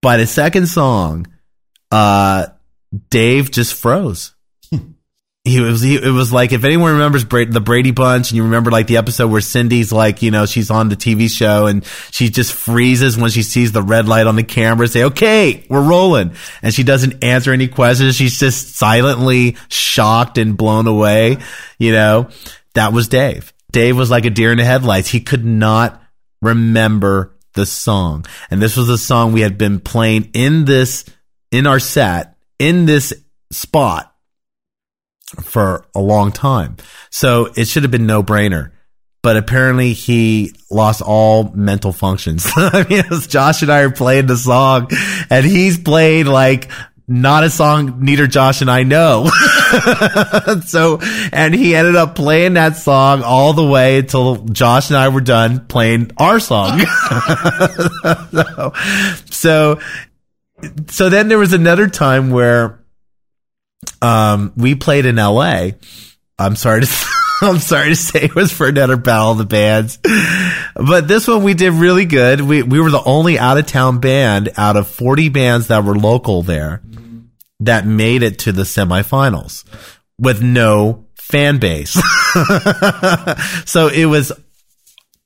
[0.01, 1.27] By the second song,
[1.91, 2.47] uh,
[3.09, 4.32] Dave just froze.
[5.45, 8.43] He was, he, it was like, if anyone remembers Bra- the Brady Bunch and you
[8.43, 11.83] remember like the episode where Cindy's like, you know, she's on the TV show and
[12.11, 15.83] she just freezes when she sees the red light on the camera, say, okay, we're
[15.85, 16.33] rolling.
[16.61, 18.15] And she doesn't answer any questions.
[18.15, 21.39] She's just silently shocked and blown away.
[21.77, 22.29] You know,
[22.73, 23.51] that was Dave.
[23.69, 25.09] Dave was like a deer in the headlights.
[25.09, 26.01] He could not
[26.41, 28.25] remember the song.
[28.49, 31.03] And this was a song we had been playing in this,
[31.51, 33.13] in our set, in this
[33.51, 34.12] spot
[35.41, 36.77] for a long time.
[37.09, 38.71] So it should have been no brainer.
[39.21, 42.45] But apparently he lost all mental functions.
[42.55, 44.89] I mean, Josh and I are playing the song
[45.29, 46.69] and he's played like
[47.07, 49.29] not a song neither Josh and I know.
[50.65, 50.99] so,
[51.31, 55.21] and he ended up playing that song all the way until Josh and I were
[55.21, 56.79] done playing our song.
[58.31, 58.73] so,
[59.29, 59.79] so,
[60.87, 62.82] so then there was another time where
[64.03, 65.69] um, we played in LA.
[66.37, 67.05] I'm sorry to,
[67.41, 69.97] I'm sorry to say it was for another battle of the bands,
[70.75, 72.41] but this one we did really good.
[72.41, 75.95] We, we were the only out of town band out of 40 bands that were
[75.95, 76.81] local there
[77.61, 79.63] that made it to the semifinals
[80.19, 81.91] with no fan base.
[83.65, 84.31] so it was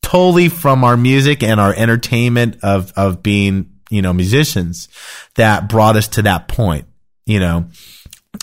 [0.02, 4.88] totally from our music and our entertainment of, of being, you know, musicians
[5.36, 6.86] that brought us to that point,
[7.26, 7.66] you know.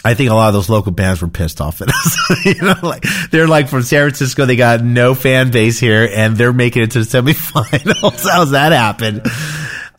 [0.05, 2.45] I think a lot of those local bands were pissed off at us.
[2.45, 6.37] you know, like they're like from San Francisco, they got no fan base here and
[6.37, 8.29] they're making it to the semifinals.
[8.31, 9.23] How's that happen?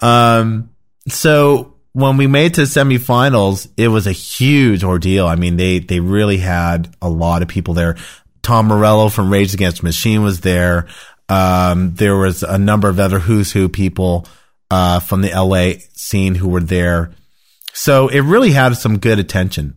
[0.02, 0.70] Um,
[1.08, 5.28] so when we made to semifinals, it was a huge ordeal.
[5.28, 7.96] I mean, they, they really had a lot of people there.
[8.42, 10.88] Tom Morello from Rage Against Machine was there.
[11.30, 14.28] Um, there was a number of other Who's Who people,
[14.70, 17.12] uh, from the LA scene who were there.
[17.74, 19.76] So it really had some good attention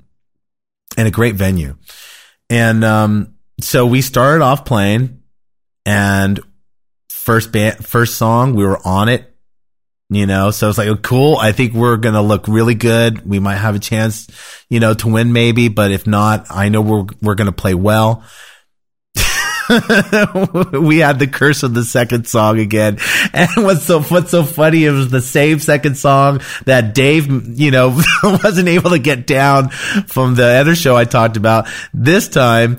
[0.99, 1.77] and a great venue.
[2.51, 5.23] And, um, so we started off playing
[5.87, 6.39] and
[7.09, 9.29] first band, first song, we were on it
[10.11, 11.37] you know, so it's like, oh, cool.
[11.37, 13.29] I think we're going to look really good.
[13.29, 14.27] We might have a chance,
[14.71, 17.75] you know, to win maybe, but if not, I know we're, we're going to play
[17.75, 18.25] well.
[20.73, 22.99] we had the curse of the second song again.
[23.33, 27.71] And what's so, what's so funny, it was the same second song that Dave, you
[27.71, 31.69] know, wasn't able to get down from the other show I talked about.
[31.93, 32.79] This time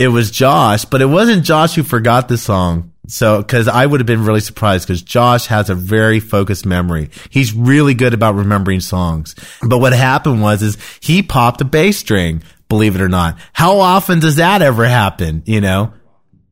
[0.00, 2.92] it was Josh, but it wasn't Josh who forgot the song.
[3.06, 7.10] So, cause I would have been really surprised because Josh has a very focused memory.
[7.28, 9.34] He's really good about remembering songs.
[9.60, 13.38] But what happened was, is he popped a bass string, believe it or not.
[13.52, 15.42] How often does that ever happen?
[15.44, 15.92] You know,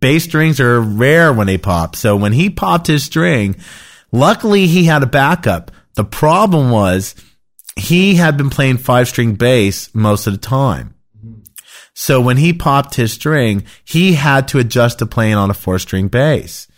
[0.01, 1.97] bass strings are rare when they pop.
[1.97, 3.57] So when he popped his string,
[4.13, 5.71] luckily he had a backup.
[5.95, 7.15] The problem was
[7.77, 10.95] he had been playing five string bass most of the time.
[11.95, 15.81] So when he popped his string, he had to adjust to playing on a four
[15.81, 16.69] string bass.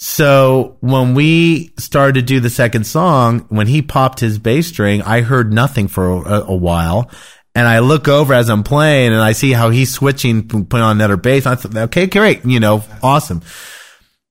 [0.00, 5.00] So when we started to do the second song, when he popped his bass string,
[5.02, 7.08] I heard nothing for a, a while.
[7.54, 10.96] And I look over as I'm playing and I see how he's switching, putting on
[10.96, 11.46] another bass.
[11.46, 13.42] I thought, okay, great, you know, awesome.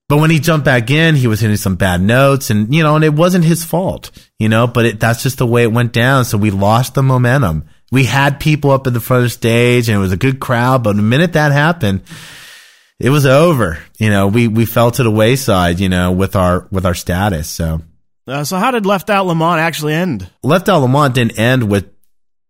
[0.09, 2.95] But when he jumped back in, he was hitting some bad notes and, you know,
[2.95, 5.93] and it wasn't his fault, you know, but it, that's just the way it went
[5.93, 6.25] down.
[6.25, 9.89] So we lost the momentum we had people up at the front of the stage
[9.89, 10.83] and it was a good crowd.
[10.83, 12.01] But the minute that happened,
[12.99, 13.77] it was over.
[13.99, 17.49] You know, we, we fell to the wayside, you know, with our, with our status.
[17.49, 17.81] So,
[18.27, 20.29] uh, so how did Left Out Lamont actually end?
[20.41, 21.91] Left Out Lamont didn't end with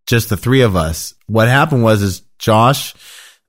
[0.05, 1.13] just the three of us.
[1.27, 2.93] What happened was, is Josh,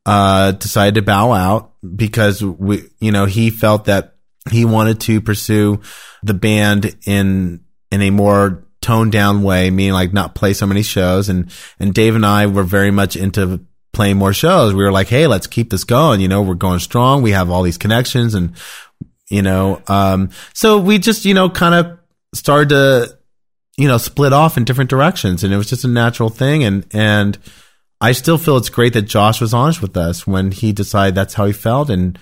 [0.04, 4.16] uh, decided to bow out because we, you know, he felt that
[4.50, 5.80] he wanted to pursue
[6.22, 7.60] the band in,
[7.90, 11.28] in a more toned down way, meaning like not play so many shows.
[11.28, 14.74] And, and Dave and I were very much into playing more shows.
[14.74, 16.20] We were like, Hey, let's keep this going.
[16.20, 17.22] You know, we're going strong.
[17.22, 18.56] We have all these connections and,
[19.30, 21.98] you know, um, so we just, you know, kind of
[22.34, 23.18] started to,
[23.76, 26.62] you know, split off in different directions and it was just a natural thing.
[26.64, 27.38] And, and
[28.00, 31.34] I still feel it's great that Josh was honest with us when he decided that's
[31.34, 31.88] how he felt.
[31.88, 32.18] And,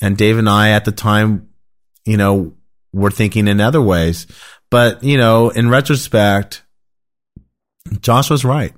[0.00, 1.48] and Dave and I at the time,
[2.04, 2.54] you know,
[2.92, 4.26] were thinking in other ways.
[4.70, 6.62] But, you know, in retrospect,
[8.00, 8.72] Josh was right.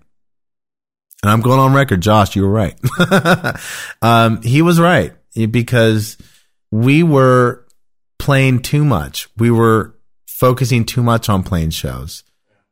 [1.22, 2.78] And I'm going on record, Josh, you were right.
[4.02, 5.14] um, he was right
[5.50, 6.16] because
[6.70, 7.66] we were
[8.18, 9.28] playing too much.
[9.36, 9.95] We were
[10.36, 12.22] focusing too much on playing shows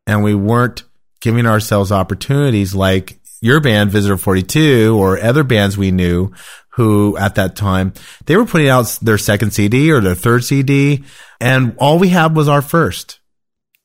[0.06, 0.82] and we weren't
[1.22, 6.30] giving ourselves opportunities like your band, Visitor 42, or other bands we knew
[6.72, 7.94] who at that time,
[8.26, 11.04] they were putting out their second CD or their third CD.
[11.40, 13.20] And all we had was our first.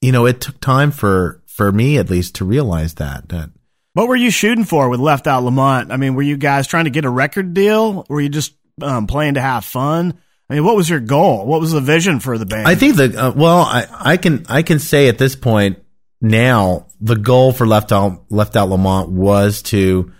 [0.01, 3.49] You know, it took time for, for me at least to realize that, that
[3.93, 5.91] what were you shooting for with Left Out Lamont?
[5.91, 8.05] I mean, were you guys trying to get a record deal?
[8.09, 10.19] Were you just um, playing to have fun?
[10.49, 11.45] I mean, what was your goal?
[11.45, 12.67] What was the vision for the band?
[12.67, 15.79] I think the uh, well, I, I can I can say at this point
[16.21, 20.12] now the goal for Left Out Left Out Lamont was to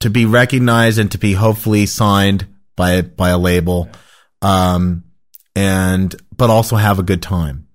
[0.00, 3.88] to be recognized and to be hopefully signed by by a label,
[4.42, 5.04] um,
[5.56, 7.66] and but also have a good time.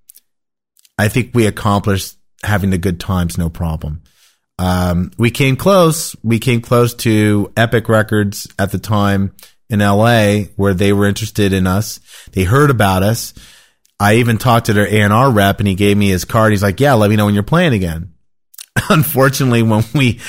[0.99, 4.03] I think we accomplished having the good times, no problem.
[4.59, 6.15] Um, we came close.
[6.23, 9.33] We came close to Epic Records at the time
[9.69, 11.99] in LA where they were interested in us.
[12.31, 13.33] They heard about us.
[13.99, 16.51] I even talked to their A&R rep and he gave me his card.
[16.51, 18.13] He's like, yeah, let me know when you're playing again.
[18.89, 20.19] unfortunately, when we,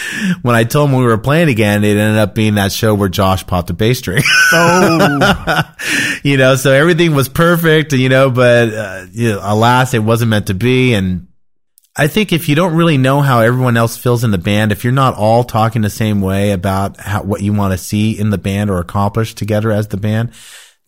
[0.43, 3.09] when I told him we were playing again, it ended up being that show where
[3.09, 4.23] Josh popped a bass string.
[4.53, 5.63] Oh,
[6.23, 10.31] you know, so everything was perfect, you know, but, uh, you know, alas, it wasn't
[10.31, 10.95] meant to be.
[10.95, 11.27] And
[11.99, 14.85] I think if you don't really know how everyone else feels in the band, if
[14.85, 18.29] you're not all talking the same way about how, what you want to see in
[18.29, 20.33] the band or accomplish together as the band,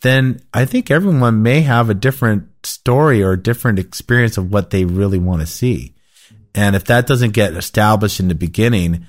[0.02, 4.84] then I think everyone may have a different story or different experience of what they
[4.84, 5.94] really want to see.
[6.54, 9.06] And if that doesn't get established in the beginning,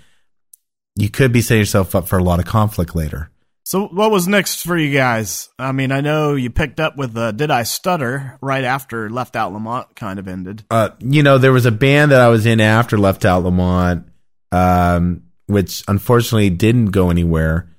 [0.96, 3.30] you could be setting yourself up for a lot of conflict later.
[3.70, 5.48] So, what was next for you guys?
[5.60, 9.36] I mean, I know you picked up with uh, Did I Stutter right after Left
[9.36, 10.64] Out Lamont kind of ended.
[10.72, 14.08] Uh, you know, there was a band that I was in after Left Out Lamont,
[14.52, 17.70] um, which unfortunately didn't go anywhere.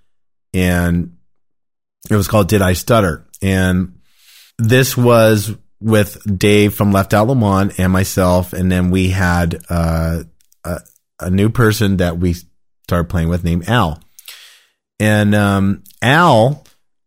[0.54, 1.16] And
[2.08, 3.26] it was called Did I Stutter?
[3.42, 3.98] And
[4.60, 10.22] this was with Dave from Left Out Lamont and myself, and then we had uh,
[10.62, 10.80] a,
[11.18, 12.36] a new person that we
[12.84, 14.00] started playing with named Al.
[15.00, 16.64] And um, Al,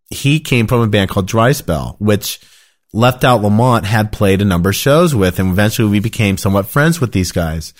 [0.09, 2.41] he came from a band called Dry Spell, which
[2.91, 6.65] Left Out Lamont had played a number of shows with, and eventually we became somewhat
[6.65, 7.73] friends with these guys.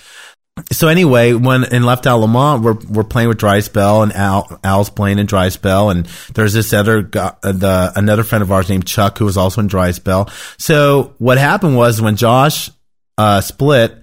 [0.72, 4.60] So anyway, when in Left Out Lamont, we're we're playing with Dry Spell, and Al
[4.64, 6.06] Al's playing in Dry Spell, and
[6.36, 9.68] there's this other guy, the another friend of ours named Chuck who was also in
[9.68, 10.30] Dry Spell.
[10.58, 12.70] So what happened was when Josh
[13.18, 13.98] uh, split,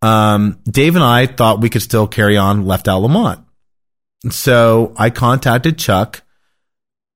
[0.00, 3.44] um, Dave and I thought we could still carry on Left Out Lamont.
[4.28, 6.22] So I contacted Chuck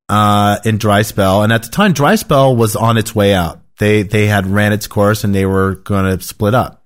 [0.08, 3.60] uh, in Dry Spell, and at the time, Dry Spell was on its way out.
[3.78, 6.84] They they had ran its course, and they were going to split up.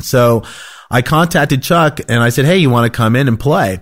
[0.00, 0.42] So
[0.90, 3.80] I contacted Chuck and I said, Hey, you want to come in and play?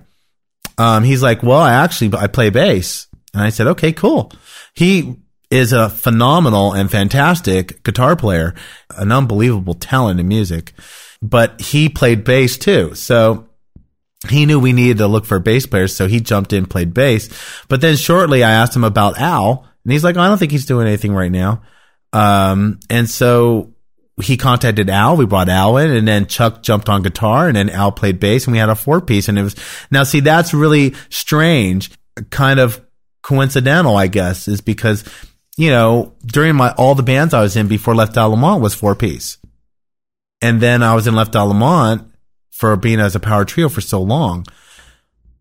[0.78, 3.08] Um, he's like, well, I actually, I play bass.
[3.34, 4.32] And I said, okay, cool.
[4.74, 5.16] He
[5.50, 8.54] is a phenomenal and fantastic guitar player,
[8.96, 10.72] an unbelievable talent in music,
[11.20, 12.94] but he played bass too.
[12.94, 13.47] So
[14.28, 15.94] he knew we needed to look for bass players.
[15.94, 17.28] So he jumped in, played bass.
[17.68, 20.52] But then shortly I asked him about Al and he's like, oh, I don't think
[20.52, 21.62] he's doing anything right now.
[22.12, 23.74] Um, and so
[24.22, 25.16] he contacted Al.
[25.16, 28.46] We brought Al in, and then Chuck jumped on guitar, and then Al played bass,
[28.46, 29.28] and we had a four piece.
[29.28, 29.56] And it was
[29.90, 31.90] now see that's really strange,
[32.30, 32.84] kind of
[33.22, 35.04] coincidental, I guess, is because
[35.56, 38.74] you know during my all the bands I was in before Left Out Lamont was
[38.74, 39.38] four piece,
[40.42, 42.10] and then I was in Left Out Lamont
[42.58, 44.44] for being as a power trio for so long.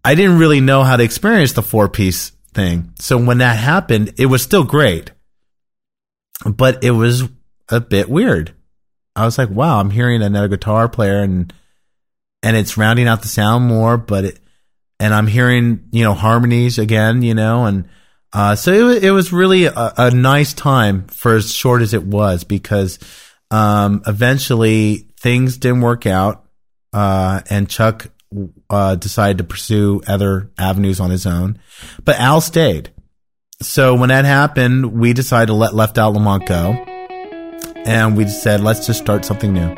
[0.06, 2.94] I didn't really know how to experience the four piece thing.
[3.00, 5.12] So when that happened, it was still great,
[6.46, 7.24] but it was
[7.70, 8.54] a bit weird
[9.18, 11.52] I was like, wow, I'm hearing another guitar player and
[12.44, 14.40] and it's rounding out the sound more, but it,
[15.00, 17.90] and I'm hearing you know harmonies again, you know, and
[18.32, 22.04] uh, so it it was really a, a, nice time for as short as it
[22.04, 23.00] was because
[23.50, 26.46] um, eventually things didn't work out,
[26.94, 28.10] uh, and Chuck
[28.70, 31.60] uh, decided to pursue other avenues on his own,
[32.04, 32.92] but Al stayed.
[33.62, 36.74] So when that happened, we decided to let Left Out Lamont go
[37.86, 39.74] and we said, let's just start something new.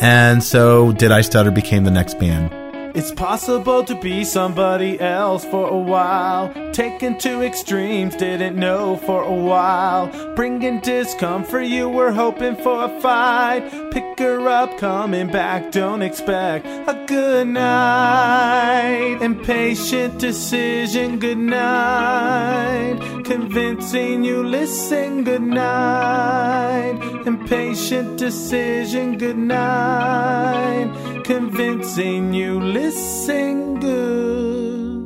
[0.00, 2.67] And so Did I Stutter became the next band.
[2.98, 6.52] It's possible to be somebody else for a while.
[6.72, 10.08] Taken to extremes, didn't know for a while.
[10.34, 13.92] Bringing discomfort, you were hoping for a fight.
[13.92, 19.18] Pick her up, coming back, don't expect a good night.
[19.22, 22.98] Impatient decision, good night.
[23.24, 26.98] Convincing you, listen, good night.
[27.26, 31.22] Impatient decision, good night.
[31.24, 35.02] Convincing you, listen listen good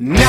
[0.00, 0.24] night.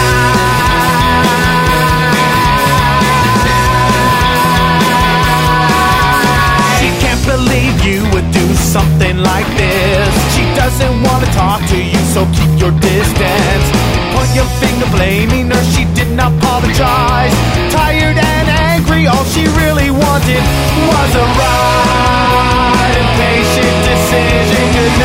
[6.78, 10.12] She can't believe you would do something like this.
[10.36, 13.68] She doesn't want to talk to you, so keep your distance.
[14.12, 17.32] Point your finger blaming her, she did not apologize.
[17.72, 20.44] Tired and angry, all she really wanted
[20.92, 22.96] was a ride.
[23.04, 24.96] Impatient decision, good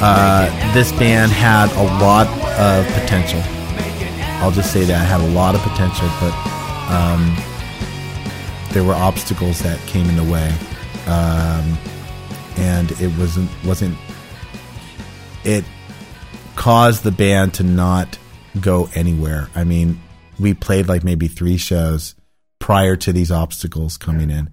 [0.00, 2.26] uh, this band had a lot
[2.58, 3.40] of potential.
[4.42, 6.34] I'll just say that had a lot of potential but
[6.92, 7.34] um,
[8.72, 10.52] there were obstacles that came in the way.
[11.06, 11.78] Um,
[12.58, 13.96] and it wasn't wasn't
[15.44, 15.64] it
[16.66, 18.18] caused the band to not
[18.60, 19.48] go anywhere.
[19.54, 20.00] I mean,
[20.40, 22.16] we played like maybe three shows
[22.58, 24.50] prior to these obstacles coming in,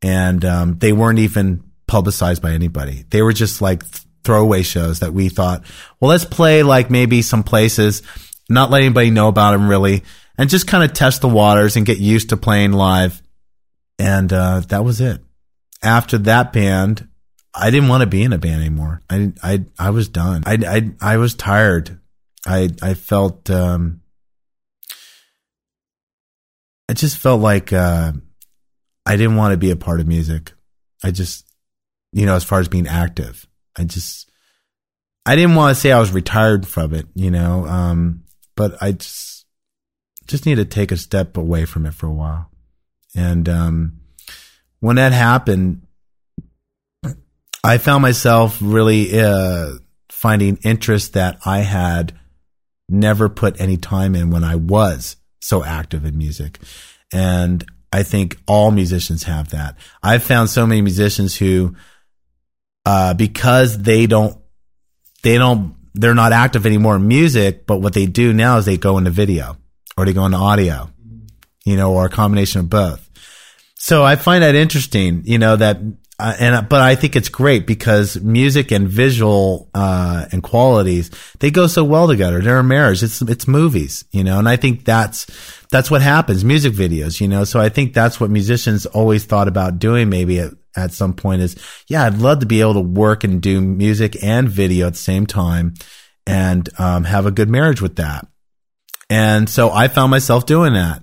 [0.00, 3.04] and um, they weren't even publicized by anybody.
[3.10, 3.82] They were just like
[4.24, 5.62] throwaway shows that we thought,
[6.00, 8.00] well, let's play like maybe some places,
[8.48, 10.02] not let anybody know about them really,
[10.38, 13.20] and just kind of test the waters and get used to playing live.
[13.98, 15.20] And uh, that was it.
[15.82, 17.06] After that band,
[17.54, 19.00] I didn't want to be in a band anymore.
[19.10, 20.42] I I I was done.
[20.46, 21.98] I I I was tired.
[22.46, 24.02] I I felt um
[26.88, 28.12] I just felt like uh
[29.04, 30.52] I didn't want to be a part of music.
[31.02, 31.46] I just
[32.12, 33.46] you know, as far as being active.
[33.76, 34.30] I just
[35.26, 38.24] I didn't want to say I was retired from it, you know, um
[38.56, 39.46] but I just
[40.26, 42.48] just need to take a step away from it for a while.
[43.16, 44.00] And um
[44.78, 45.86] when that happened,
[47.62, 49.72] I found myself really uh,
[50.08, 52.18] finding interest that I had
[52.88, 56.58] never put any time in when I was so active in music.
[57.12, 59.76] And I think all musicians have that.
[60.02, 61.74] I've found so many musicians who,
[62.86, 64.38] uh, because they don't,
[65.22, 68.76] they don't, they're not active anymore in music, but what they do now is they
[68.76, 69.56] go into video
[69.96, 70.88] or they go into audio,
[71.64, 73.08] you know, or a combination of both.
[73.74, 75.78] So I find that interesting, you know, that,
[76.20, 81.10] uh, and, but I think it's great because music and visual, uh, and qualities,
[81.40, 82.40] they go so well together.
[82.40, 83.02] They're a marriage.
[83.02, 85.26] It's, it's movies, you know, and I think that's,
[85.70, 86.44] that's what happens.
[86.44, 90.40] Music videos, you know, so I think that's what musicians always thought about doing maybe
[90.40, 91.56] at, at some point is,
[91.88, 94.98] yeah, I'd love to be able to work and do music and video at the
[94.98, 95.74] same time
[96.26, 98.26] and, um, have a good marriage with that.
[99.08, 101.02] And so I found myself doing that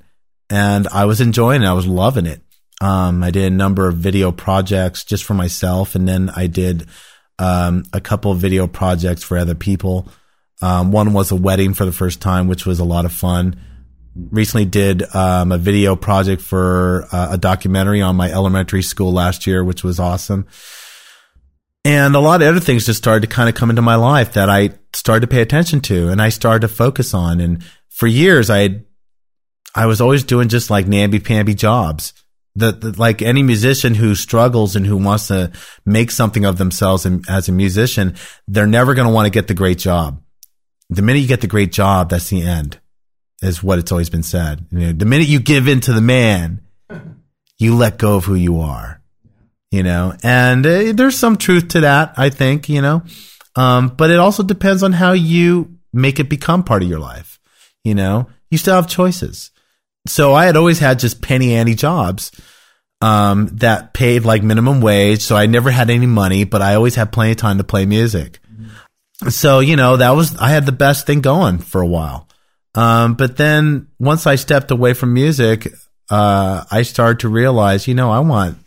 [0.50, 1.68] and I was enjoying it.
[1.68, 2.42] I was loving it.
[2.80, 6.88] Um, I did a number of video projects just for myself, and then I did
[7.40, 10.08] um, a couple video projects for other people.
[10.62, 13.60] Um, one was a wedding for the first time, which was a lot of fun.
[14.16, 19.46] Recently, did um, a video project for uh, a documentary on my elementary school last
[19.46, 20.48] year, which was awesome.
[21.86, 24.34] And a lot of other things just started to kind of come into my life
[24.34, 27.40] that I started to pay attention to, and I started to focus on.
[27.40, 28.82] And for years, I
[29.74, 32.14] I was always doing just like namby pamby jobs
[32.58, 35.52] the, the, like any musician who struggles and who wants to
[35.86, 38.16] make something of themselves as a musician,
[38.48, 40.22] they're never going to want to get the great job.
[40.90, 42.80] The minute you get the great job, that's the end,
[43.44, 44.66] is what it's always been said.
[44.72, 46.62] You know, the minute you give in to the man,
[47.60, 49.02] you let go of who you are.
[49.70, 52.70] You know, and uh, there's some truth to that, I think.
[52.70, 53.04] You know,
[53.56, 57.38] um, but it also depends on how you make it become part of your life.
[57.84, 59.52] You know, you still have choices
[60.10, 62.32] so I had always had just penny ante jobs
[63.02, 65.22] um, that paid like minimum wage.
[65.22, 67.86] So I never had any money, but I always had plenty of time to play
[67.86, 68.40] music.
[69.30, 72.28] So, you know, that was, I had the best thing going for a while.
[72.76, 75.68] Um, but then once I stepped away from music,
[76.10, 78.58] uh, I started to realize, you know, I want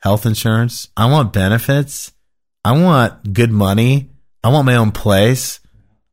[0.00, 0.88] health insurance.
[0.96, 2.12] I want benefits.
[2.64, 4.10] I want good money.
[4.42, 5.60] I want my own place.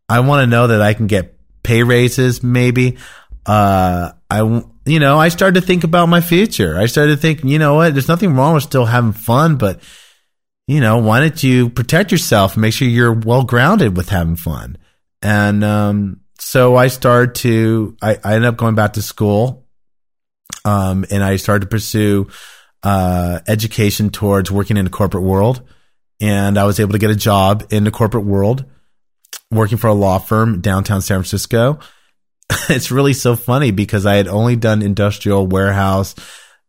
[0.08, 2.98] I want to know that I can get pay raises, maybe.
[3.46, 6.78] Uh, I, you know, I started to think about my future.
[6.78, 9.82] I started to think, you know what, there's nothing wrong with still having fun, but,
[10.68, 14.36] you know, why don't you protect yourself and make sure you're well grounded with having
[14.36, 14.78] fun?
[15.22, 19.66] And, um, so I started to, I, I ended up going back to school,
[20.64, 22.28] um, and I started to pursue,
[22.84, 25.62] uh, education towards working in the corporate world.
[26.22, 28.66] And I was able to get a job in the corporate world,
[29.52, 31.80] working for a law firm downtown San Francisco
[32.70, 36.16] it's really so funny because I had only done industrial warehouse,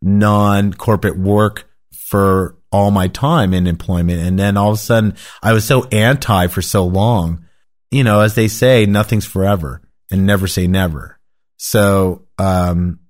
[0.03, 4.21] non corporate work for all my time in employment.
[4.21, 7.47] And then all of a sudden I was so anti for so long.
[7.91, 11.19] You know, as they say, nothing's forever and never say never.
[11.57, 13.01] So, um,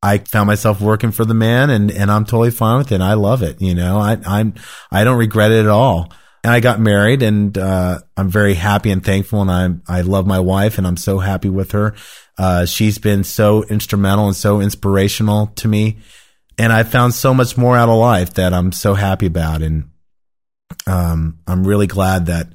[0.00, 3.00] I found myself working for the man and, and I'm totally fine with it.
[3.00, 3.60] I love it.
[3.60, 4.54] You know, I, I'm,
[4.92, 6.12] I don't regret it at all
[6.48, 10.26] and I got married and, uh, I'm very happy and thankful and I'm, I love
[10.26, 11.94] my wife and I'm so happy with her.
[12.38, 15.98] Uh, she's been so instrumental and so inspirational to me.
[16.56, 19.60] And I found so much more out of life that I'm so happy about.
[19.60, 19.90] And,
[20.86, 22.48] um, I'm really glad that,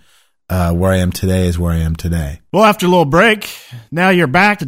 [0.50, 2.42] uh, where I am today is where I am today.
[2.52, 3.48] Well, after a little break,
[3.92, 4.68] now you're back to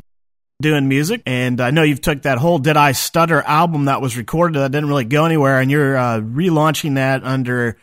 [0.61, 4.15] doing music and i know you've took that whole did i stutter album that was
[4.15, 7.77] recorded that didn't really go anywhere and you're uh, relaunching that under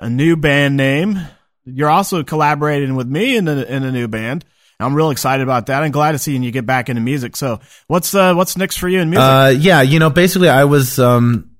[0.00, 1.20] a new band name.
[1.64, 4.44] You're also collaborating with me in a, in a new band.
[4.80, 5.82] I'm real excited about that.
[5.82, 7.36] I'm glad to see you get back into music.
[7.36, 9.24] So, what's uh, what's next for you in music?
[9.24, 11.52] Uh, yeah, you know, basically, I was um,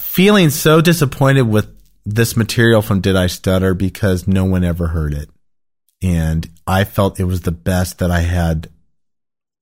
[0.00, 1.68] feeling so disappointed with
[2.06, 5.28] this material from Did I Stutter because no one ever heard it,
[6.02, 8.70] and I felt it was the best that I had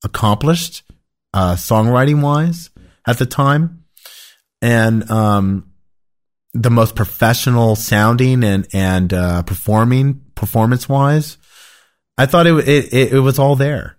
[0.03, 0.83] accomplished,
[1.33, 2.69] uh, songwriting wise,
[3.05, 3.83] at the time,
[4.61, 5.66] and um,
[6.61, 11.37] the most professional sounding and and uh, performing performance wise.
[12.17, 13.97] I thought it, it it was all there,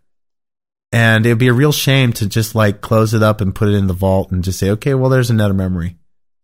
[0.90, 3.74] and it'd be a real shame to just like close it up and put it
[3.74, 5.96] in the vault and just say, okay, well, there's another memory,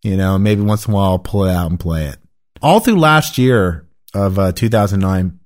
[0.02, 0.38] you know.
[0.38, 2.16] Maybe once in a while I'll pull it out and play it.
[2.62, 5.40] All through last year of uh, 2009,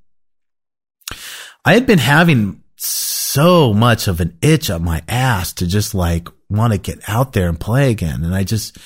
[1.64, 6.28] I had been having so much of an itch up my ass to just like
[6.50, 8.76] want to get out there and play again, and I just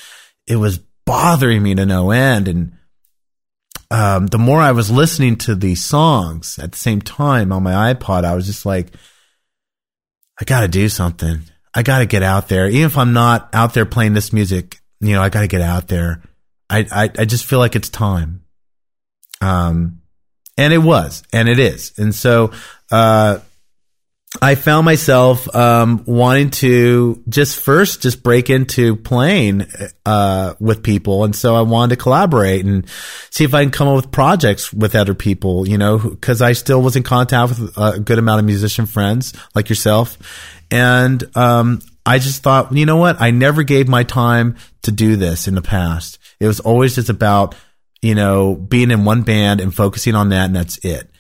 [0.47, 2.49] it was bothering me to no end.
[2.49, 2.73] And
[3.91, 7.93] um, the more I was listening to these songs at the same time on my
[7.93, 8.89] iPod, I was just like,
[10.41, 11.43] I got to do something.
[11.75, 12.69] I got to get out there.
[12.69, 15.61] Even if I'm not out there playing this music, you know, I got to get
[15.61, 16.23] out there.
[16.69, 18.45] I, I, I just feel like it's time.
[19.41, 20.03] Um,
[20.57, 21.99] and it was, and it is.
[21.99, 22.53] And so,
[22.91, 23.39] uh,
[24.41, 29.67] I found myself um, wanting to just first just break into playing
[30.07, 32.89] uh, with people, and so I wanted to collaborate and
[33.31, 35.69] see if I can come up with projects with other people.
[35.69, 39.35] You know, because I still was in contact with a good amount of musician friends
[39.55, 40.17] like yourself,
[40.71, 43.21] and um, I just thought, you know what?
[43.21, 46.19] I never gave my time to do this in the past.
[46.41, 47.55] It was always just about
[48.01, 51.11] you know being in one band and focusing on that, and that's it.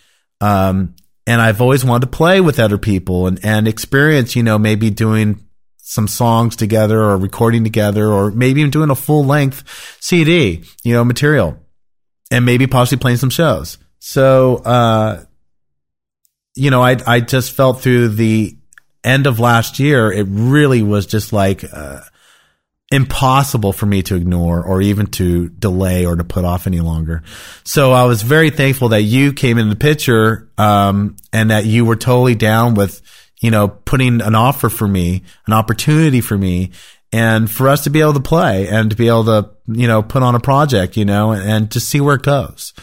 [0.40, 0.94] Um,
[1.26, 4.90] and I've always wanted to play with other people and, and experience, you know, maybe
[4.90, 5.46] doing
[5.78, 10.94] some songs together or recording together or maybe even doing a full length CD, you
[10.94, 11.58] know, material
[12.30, 13.78] and maybe possibly playing some shows.
[13.98, 15.24] So, uh,
[16.54, 18.56] you know, I, I just felt through the
[19.04, 22.00] end of last year, it really was just like, uh,
[22.93, 27.22] impossible for me to ignore or even to delay or to put off any longer.
[27.64, 31.86] So I was very thankful that you came in the picture, um, and that you
[31.86, 33.01] were totally down with,
[33.40, 36.70] you know, putting an offer for me, an opportunity for me,
[37.12, 40.03] and for us to be able to play and to be able to, you know,
[40.03, 42.74] put on a project, you know, and, and just see where it goes.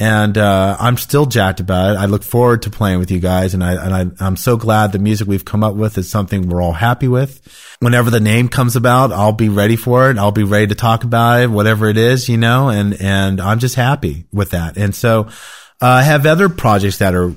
[0.00, 1.98] And, uh, I'm still jacked about it.
[1.98, 3.54] I look forward to playing with you guys.
[3.54, 6.48] And I, and I, I'm so glad the music we've come up with is something
[6.48, 7.40] we're all happy with
[7.80, 10.18] whenever the name comes about, I'll be ready for it.
[10.18, 13.58] I'll be ready to talk about it, whatever it is, you know, and, and I'm
[13.58, 14.76] just happy with that.
[14.76, 15.28] And so,
[15.82, 17.34] uh, I have other projects that are,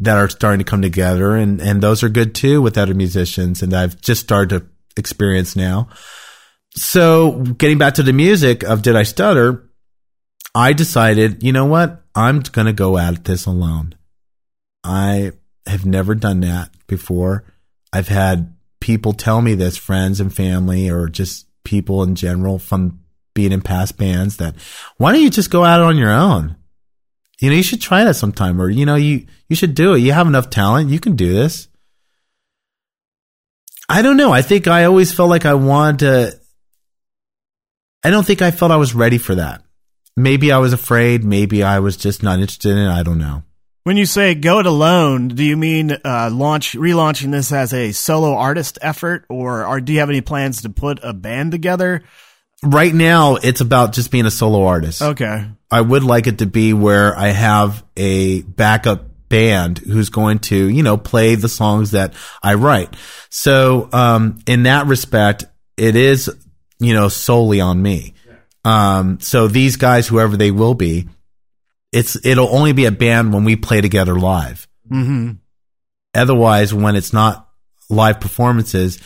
[0.00, 3.62] that are starting to come together and, and those are good too with other musicians.
[3.62, 5.88] And I've just started to experience now.
[6.74, 9.70] So getting back to the music of Did I Stutter?
[10.56, 12.03] I decided, you know what?
[12.14, 13.94] I'm going to go at this alone.
[14.84, 15.32] I
[15.66, 17.44] have never done that before.
[17.92, 23.00] I've had people tell me this, friends and family, or just people in general from
[23.34, 24.54] being in past bands, that
[24.96, 26.56] why don't you just go out on your own?
[27.40, 29.98] You know, you should try that sometime, or you know, you you should do it.
[29.98, 31.68] You have enough talent, you can do this.
[33.88, 34.32] I don't know.
[34.32, 36.40] I think I always felt like I wanted to.
[38.04, 39.62] I don't think I felt I was ready for that.
[40.16, 41.24] Maybe I was afraid.
[41.24, 42.88] Maybe I was just not interested in it.
[42.88, 43.42] I don't know.
[43.84, 47.92] When you say go it alone, do you mean uh, launch relaunching this as a
[47.92, 52.02] solo artist effort, or, or do you have any plans to put a band together?
[52.62, 55.02] Right now, it's about just being a solo artist.
[55.02, 55.46] Okay.
[55.70, 60.56] I would like it to be where I have a backup band who's going to,
[60.68, 62.94] you know, play the songs that I write.
[63.28, 65.44] So, um, in that respect,
[65.76, 66.30] it is,
[66.78, 68.13] you know, solely on me.
[68.64, 71.08] Um, so these guys, whoever they will be,
[71.92, 74.66] it's it'll only be a band when we play together live.
[74.90, 75.32] Mm-hmm.
[76.14, 77.48] Otherwise, when it's not
[77.88, 79.00] live performances,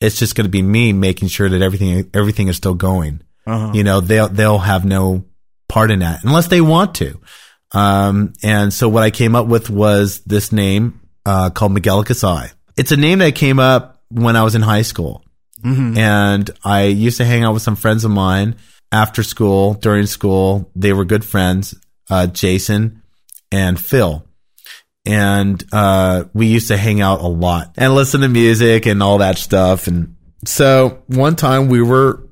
[0.00, 3.20] it's just going to be me making sure that everything everything is still going.
[3.46, 3.72] Uh-huh.
[3.74, 5.24] You know, they'll they'll have no
[5.68, 7.20] part in that unless they want to.
[7.72, 12.52] Um, and so what I came up with was this name uh, called Megallicus Eye.
[12.76, 15.24] It's a name that came up when I was in high school,
[15.64, 15.96] Mm-hmm.
[15.96, 18.56] and I used to hang out with some friends of mine
[18.92, 20.70] after school, during school.
[20.76, 21.74] They were good friends,
[22.10, 23.02] uh, Jason
[23.50, 24.26] and Phil.
[25.06, 29.18] And, uh, we used to hang out a lot and listen to music and all
[29.18, 29.86] that stuff.
[29.86, 32.26] And so one time we were,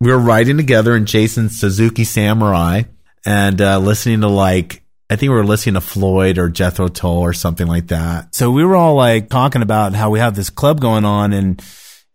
[0.00, 2.82] we were riding together in Jason's Suzuki Samurai
[3.24, 7.18] and, uh, listening to like, I think we were listening to Floyd or Jethro Tull
[7.18, 8.34] or something like that.
[8.34, 11.62] So we were all like talking about how we have this club going on and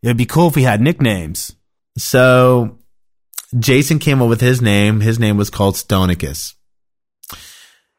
[0.04, 1.56] it'd be cool if we had nicknames.
[1.97, 2.78] So
[3.58, 4.99] Jason came up with his name.
[4.99, 6.54] His name was called Stonicus.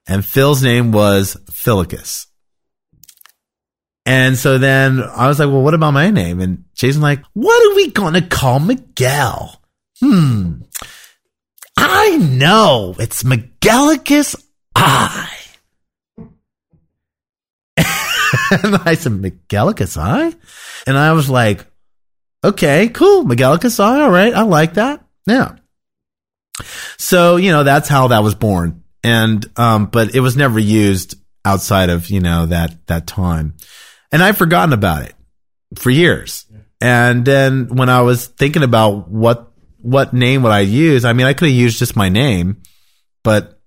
[0.06, 2.26] And Phil's name was Philicus.
[4.06, 6.40] And so then I was like, well, what about my name?
[6.40, 9.62] And Jason's like, what are we going to call Miguel?
[10.00, 10.60] Hmm.
[11.78, 12.94] I know.
[12.98, 14.36] It's Megallicus
[14.74, 15.30] Eye.
[17.78, 20.34] and I said, Megallicus Eye?
[20.86, 21.64] And I was like,
[22.44, 23.24] okay, cool.
[23.24, 24.02] Megallicus Eye.
[24.02, 24.34] All right.
[24.34, 25.04] I like that.
[25.26, 25.56] Yeah.
[26.98, 28.84] So, you know, that's how that was born.
[29.02, 33.56] And, um, but it was never used outside of, you know, that, that time.
[34.12, 35.14] And I've forgotten about it
[35.76, 36.46] for years.
[36.80, 41.04] And then when I was thinking about what, what name would I use?
[41.04, 42.62] I mean, I could have used just my name,
[43.22, 43.60] but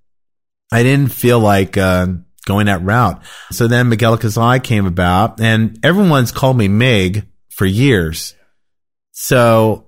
[0.72, 2.08] I didn't feel like, uh,
[2.46, 3.22] going that route.
[3.52, 8.36] So then Megallicus Eye came about and everyone's called me Mig for years.
[9.20, 9.88] So,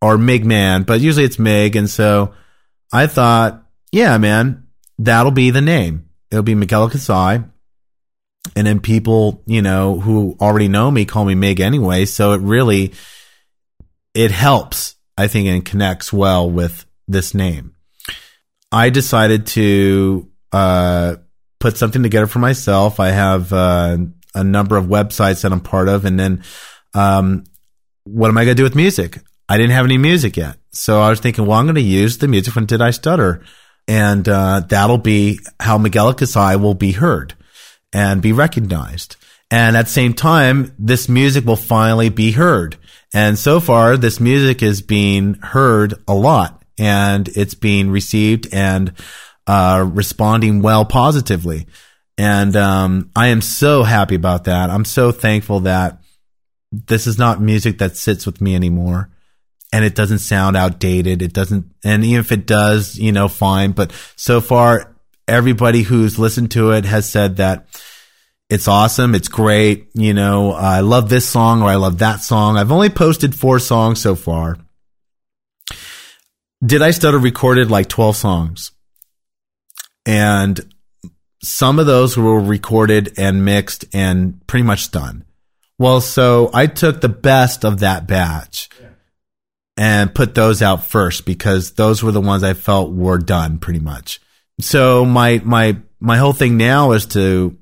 [0.00, 1.76] or Mig Man, but usually it's Mig.
[1.76, 2.32] And so
[2.90, 4.66] I thought, yeah, man,
[4.98, 6.08] that'll be the name.
[6.30, 7.44] It'll be Megallicus Eye.
[8.56, 12.06] And then people, you know, who already know me call me Mig anyway.
[12.06, 12.94] So it really,
[14.14, 17.74] it helps, I think, and connects well with this name.
[18.72, 21.16] I decided to, uh,
[21.60, 23.00] put something together for myself.
[23.00, 23.98] I have, uh,
[24.34, 26.06] a number of websites that I'm part of.
[26.06, 26.42] And then,
[26.94, 27.44] um,
[28.04, 29.20] what am I going to do with music?
[29.48, 30.56] I didn't have any music yet.
[30.70, 33.44] So I was thinking, well, I'm going to use the music from Did I Stutter?
[33.88, 37.34] And, uh, that'll be how Megillah will be heard
[37.92, 39.16] and be recognized.
[39.50, 42.76] And at the same time, this music will finally be heard.
[43.12, 48.94] And so far, this music is being heard a lot and it's being received and,
[49.46, 51.66] uh, responding well positively.
[52.16, 54.70] And, um, I am so happy about that.
[54.70, 56.01] I'm so thankful that
[56.72, 59.10] this is not music that sits with me anymore
[59.72, 61.22] and it doesn't sound outdated.
[61.22, 63.72] It doesn't, and even if it does, you know, fine.
[63.72, 64.94] But so far,
[65.26, 67.66] everybody who's listened to it has said that
[68.50, 69.14] it's awesome.
[69.14, 69.88] It's great.
[69.94, 72.58] You know, I love this song or I love that song.
[72.58, 74.58] I've only posted four songs so far.
[76.64, 78.72] Did I Stutter recorded like 12 songs?
[80.04, 80.60] And
[81.42, 85.24] some of those were recorded and mixed and pretty much done.
[85.82, 88.68] Well, so I took the best of that batch
[89.76, 93.80] and put those out first because those were the ones I felt were done pretty
[93.80, 94.20] much.
[94.60, 97.58] So my, my, my whole thing now is to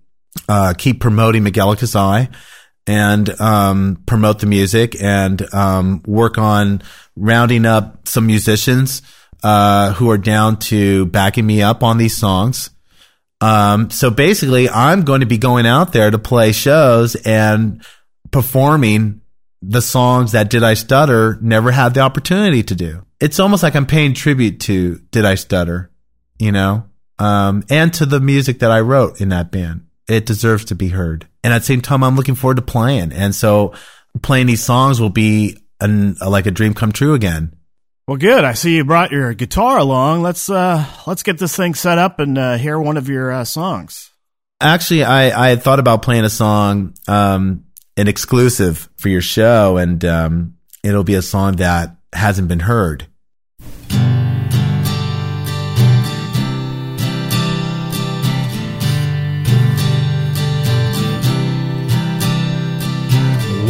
[0.50, 2.28] uh, keep promoting Megallicus Eye
[2.86, 6.82] and um, promote the music and um, work on
[7.16, 9.00] rounding up some musicians
[9.42, 12.68] uh, who are down to backing me up on these songs.
[13.40, 17.82] Um, so basically, I'm going to be going out there to play shows and
[18.30, 19.20] performing
[19.62, 23.04] the songs that Did I Stutter never had the opportunity to do.
[23.20, 25.90] It's almost like I'm paying tribute to Did I Stutter,
[26.38, 26.84] you know,
[27.18, 30.88] um, and to the music that I wrote in that band it deserves to be
[30.88, 31.26] heard.
[31.44, 33.12] And at the same time, I'm looking forward to playing.
[33.12, 33.74] And so
[34.22, 37.54] playing these songs will be an, like a dream come true again.
[38.08, 38.44] Well, good.
[38.44, 40.22] I see you brought your guitar along.
[40.22, 43.44] Let's uh, let's get this thing set up and uh, hear one of your uh,
[43.44, 44.10] songs.
[44.60, 47.66] Actually, I I had thought about playing a song, um,
[47.96, 53.06] an exclusive for your show, and um, it'll be a song that hasn't been heard.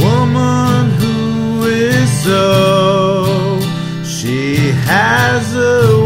[0.00, 3.60] Woman who is so.
[4.04, 5.99] She has a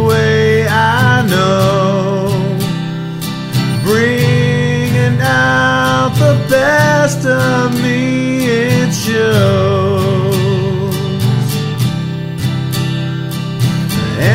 [6.65, 8.01] best of me.
[8.47, 10.35] It shows.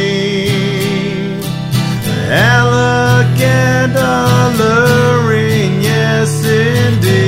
[2.30, 7.27] Elegant, alluring, yes indeed.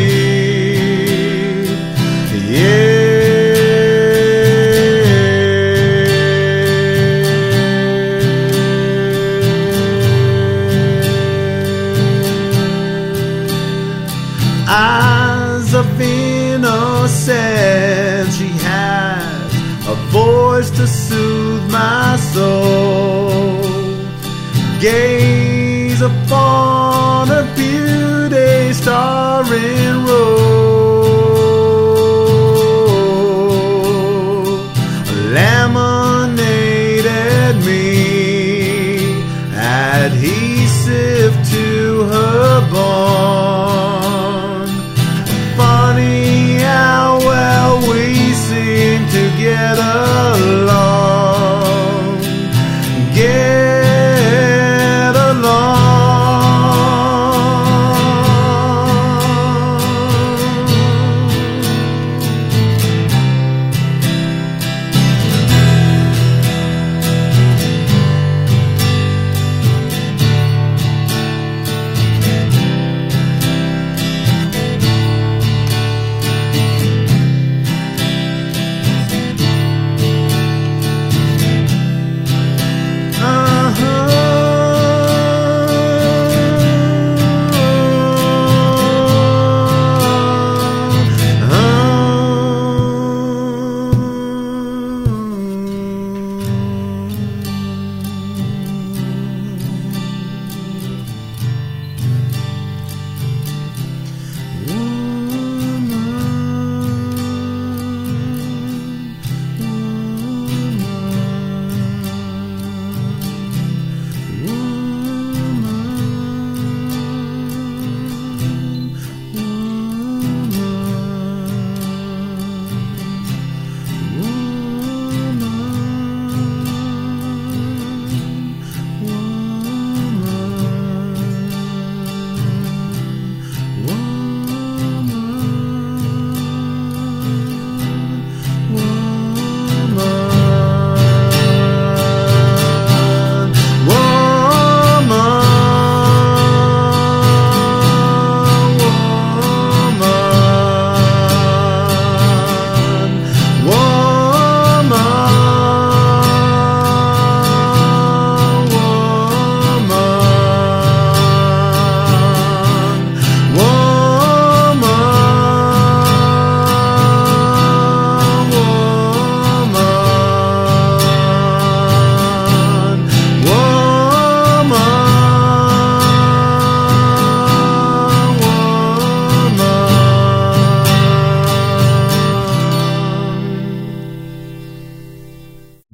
[22.40, 23.60] Soul
[24.80, 29.44] gaze upon a beauty star
[30.06, 30.49] roll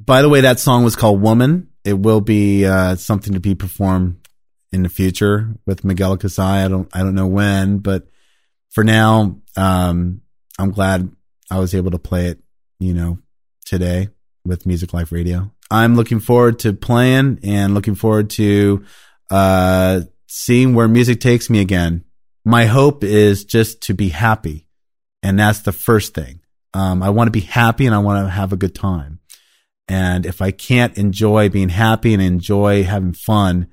[0.06, 1.68] by the way, that song was called Woman.
[1.84, 4.26] It will be uh, something to be performed
[4.72, 6.64] in the future with Megallicus Eye.
[6.64, 8.08] I don't I don't know when, but
[8.70, 10.20] for now, um,
[10.58, 11.10] I'm glad
[11.50, 12.38] I was able to play it,
[12.78, 13.18] you know,
[13.64, 14.08] today
[14.44, 15.50] with Music Life Radio.
[15.70, 18.84] I'm looking forward to playing and looking forward to
[19.30, 22.04] uh, seeing where music takes me again.
[22.44, 24.68] My hope is just to be happy,
[25.22, 26.40] and that's the first thing.
[26.74, 29.15] Um, I want to be happy and I want to have a good time.
[29.88, 33.68] And if I can't enjoy being happy and enjoy having fun,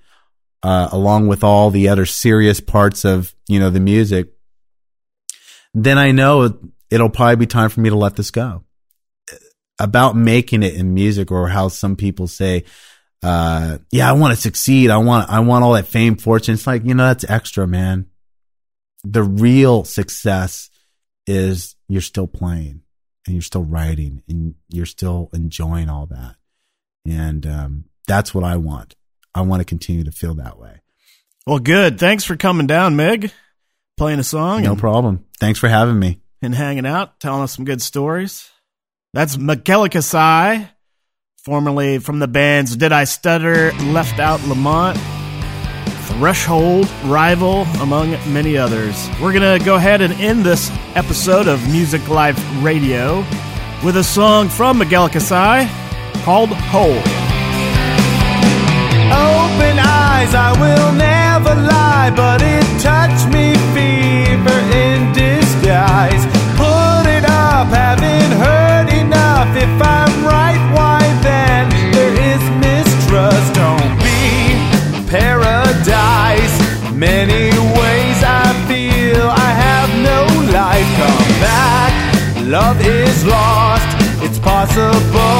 [0.61, 4.34] uh, along with all the other serious parts of, you know, the music,
[5.74, 6.57] then I know
[6.89, 8.64] it'll probably be time for me to let this go.
[9.80, 12.64] About making it in music or how some people say,
[13.24, 14.91] uh, yeah, I want to succeed.
[14.91, 16.53] I want, I want all that fame, fortune.
[16.53, 18.05] It's like, you know, that's extra, man.
[19.03, 20.70] The real success
[21.26, 22.82] is you're still playing
[23.26, 26.36] and you're still writing and you're still enjoying all that.
[27.05, 28.95] And, um, that's what I want.
[29.34, 30.82] I want to continue to feel that way.
[31.45, 31.99] Well, good.
[31.99, 33.32] Thanks for coming down, Mig.
[33.97, 34.63] Playing a song.
[34.63, 35.26] No and, problem.
[35.39, 36.19] Thanks for having me.
[36.41, 38.49] And hanging out, telling us some good stories.
[39.13, 40.69] That's Miguel Sai,
[41.43, 44.97] formerly from the bands Did I Stutter, Left Out Lamont,
[46.18, 49.09] Threshold, Rival, among many others.
[49.20, 53.26] We're going to go ahead and end this episode of Music Life Radio
[53.84, 55.68] with a song from Miguel Sai
[56.24, 56.91] called Hole.
[59.09, 66.42] Open eyes, I will never lie, but it touched me fever in disguise.
[77.04, 77.49] Many
[77.80, 80.20] ways I feel I have no
[80.56, 80.89] life.
[81.01, 81.93] Come back,
[82.47, 83.89] love is lost.
[84.24, 85.36] It's possible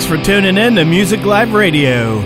[0.00, 2.16] Thanks for tuning in to Music Live Radio.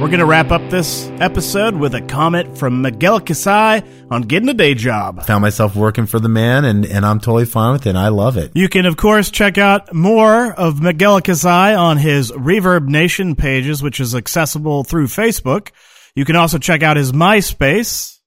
[0.00, 4.48] We're going to wrap up this episode with a comment from Megallicus Eye on getting
[4.48, 5.24] a day job.
[5.24, 7.96] Found myself working for the man, and, and I'm totally fine with it.
[7.96, 8.52] I love it.
[8.54, 13.82] You can, of course, check out more of Megallicus Eye on his Reverb Nation pages,
[13.82, 15.70] which is accessible through Facebook.
[16.14, 18.20] You can also check out his MySpace,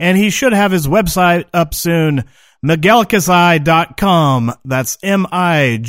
[0.00, 2.24] and he should have his website up soon,
[2.64, 4.54] megallicuseye.com.
[4.64, 5.80] That's M-I-G-U-E-L-I-C-U-S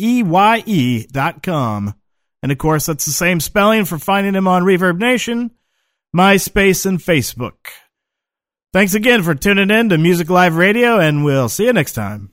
[0.00, 1.94] E-Y-E dot com.
[2.42, 5.50] And of course, that's the same spelling for finding him on Reverb Nation,
[6.14, 7.56] MySpace, and Facebook.
[8.72, 12.30] Thanks again for tuning in to Music Live Radio, and we'll see you next time.